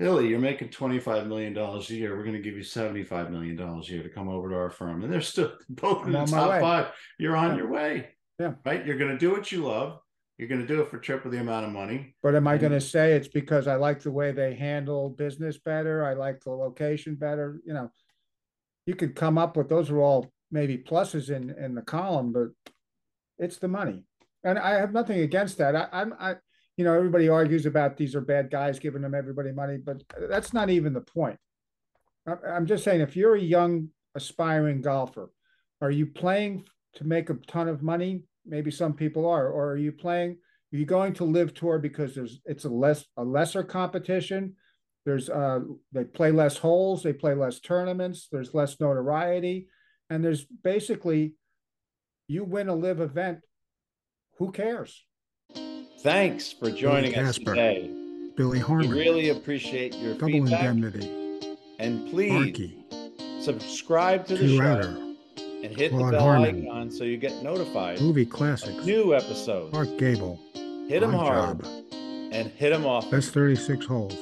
Billy, 0.01 0.29
you're 0.29 0.39
making 0.39 0.69
$25 0.69 1.27
million 1.27 1.59
a 1.59 1.81
year. 1.93 2.17
We're 2.17 2.23
going 2.23 2.37
to 2.37 2.41
give 2.41 2.55
you 2.55 2.63
$75 2.63 3.31
million 3.31 3.59
a 3.59 3.81
year 3.81 4.05
to 4.05 4.09
come 4.09 4.29
over 4.29 4.49
to 4.49 4.55
our 4.55 4.71
firm. 4.71 5.03
And 5.03 5.13
they're 5.13 5.21
still 5.21 5.55
both 5.69 6.07
in 6.07 6.13
the 6.13 6.25
top 6.25 6.61
five. 6.61 6.93
You're 7.19 7.37
on 7.37 7.51
yeah. 7.51 7.57
your 7.57 7.69
way. 7.69 8.09
Yeah. 8.39 8.53
Right. 8.65 8.87
You're 8.87 8.97
going 8.97 9.11
to 9.11 9.19
do 9.19 9.33
what 9.33 9.51
you 9.51 9.65
love. 9.65 9.99
You're 10.39 10.49
going 10.49 10.61
to 10.61 10.67
do 10.67 10.81
it 10.81 10.89
for 10.89 10.99
triple 10.99 11.33
the 11.33 11.41
amount 11.41 11.67
of 11.67 11.73
money. 11.73 12.15
But 12.23 12.37
am 12.37 12.47
I 12.47 12.53
and, 12.53 12.61
going 12.61 12.73
to 12.73 12.81
say 12.81 13.13
it's 13.13 13.29
because 13.29 13.67
I 13.67 13.75
like 13.75 14.01
the 14.01 14.13
way 14.13 14.31
they 14.31 14.55
handle 14.55 15.11
business 15.11 15.59
better? 15.59 16.05
I 16.05 16.15
like 16.15 16.43
the 16.45 16.53
location 16.53 17.17
better. 17.17 17.61
You 17.67 17.75
know, 17.75 17.91
you 18.87 18.95
could 18.95 19.17
come 19.17 19.37
up 19.37 19.57
with 19.57 19.69
those 19.69 19.91
are 19.91 20.01
all 20.01 20.33
maybe 20.53 20.79
pluses 20.79 21.31
in 21.31 21.51
in 21.51 21.75
the 21.75 21.83
column, 21.83 22.33
but 22.33 22.49
it's 23.39 23.59
the 23.59 23.69
money. 23.69 24.05
And 24.45 24.59
I 24.59 24.75
have 24.75 24.93
nothing 24.93 25.21
against 25.21 25.59
that. 25.59 25.75
I, 25.75 25.89
I'm, 25.93 26.15
I, 26.19 26.37
you 26.77 26.85
know, 26.85 26.95
everybody 26.95 27.29
argues 27.29 27.67
about 27.67 27.97
these 27.97 28.15
are 28.15 28.21
bad 28.21 28.51
guys 28.51 28.79
giving 28.79 29.03
them 29.03 29.15
everybody 29.15 29.51
money, 29.51 29.79
but 29.79 30.03
that's 30.31 30.53
not 30.53 30.71
even 30.71 30.93
the 30.93 31.01
point. 31.01 31.39
I'm 32.27 32.67
just 32.67 32.85
saying, 32.85 33.01
if 33.01 33.17
you're 33.17 33.35
a 33.35 33.41
young 33.41 33.89
aspiring 34.15 34.83
golfer, 34.83 35.31
are 35.81 35.91
you 35.91 36.07
playing 36.07 36.65
to 36.95 37.05
make 37.05 37.31
a 37.31 37.35
ton 37.35 37.69
of 37.69 37.83
money? 37.83 38.23
Maybe 38.47 38.71
some 38.71 38.95
people 38.95 39.27
are, 39.27 39.49
or 39.49 39.73
are 39.73 39.77
you 39.77 39.93
playing? 39.93 40.39
Are 40.73 40.77
you 40.77 40.85
going 40.87 41.15
to 41.15 41.25
LIV 41.25 41.55
tour 41.55 41.79
because 41.79 42.15
there's 42.15 42.41
it's 42.45 42.65
a 42.65 42.69
less 42.71 43.05
a 43.17 43.25
lesser 43.25 43.63
competition? 43.63 44.57
There's 45.07 45.31
uh 45.31 45.61
they 45.93 46.05
play 46.05 46.31
less 46.31 46.59
holes, 46.59 47.03
they 47.03 47.13
play 47.13 47.35
less 47.35 47.61
tournaments, 47.61 48.29
there's 48.31 48.53
less 48.55 48.79
notoriety, 48.81 49.69
and 50.11 50.23
there's 50.25 50.45
basically 50.45 51.35
you 52.29 52.45
win 52.45 52.69
a 52.69 52.75
LIV 52.75 53.01
event. 53.01 53.39
Who 54.39 54.53
cares? 54.53 55.05
Thanks 56.01 56.53
for 56.53 56.71
joining 56.71 57.15
us 57.17 57.39
Casper. 57.39 57.55
today. 57.55 57.91
Billy 58.37 58.59
We 58.59 58.65
Harmon, 58.65 58.91
really 58.91 59.31
appreciate 59.31 59.95
your 59.97 60.13
Double 60.15 60.29
feedback. 60.29 60.65
Indemnity, 60.67 61.57
And 61.81 62.09
please 62.11 62.33
Arky, 62.33 63.43
subscribe 63.43 64.27
to 64.27 64.37
the 64.37 64.57
show 64.57 64.63
Router, 64.63 65.08
and 65.63 65.77
hit 65.77 65.91
Claude 65.91 66.07
the 66.09 66.19
bell 66.19 66.21
Harmon. 66.27 66.67
icon 66.67 66.91
so 66.91 67.05
you 67.05 67.17
get 67.17 67.43
notified 67.43 68.01
Movie 68.01 68.27
Classics, 68.27 68.85
new 68.85 69.15
episodes. 69.15 69.73
Mark 69.73 69.89
Gable, 69.99 70.39
Hit 70.89 71.01
them 71.01 71.13
hard 71.13 71.61
Job, 71.63 71.67
and 72.33 72.51
hit 72.51 72.71
them 72.71 72.87
off. 72.87 73.11
Best 73.11 73.33
36 73.35 73.85
Holes, 73.87 74.15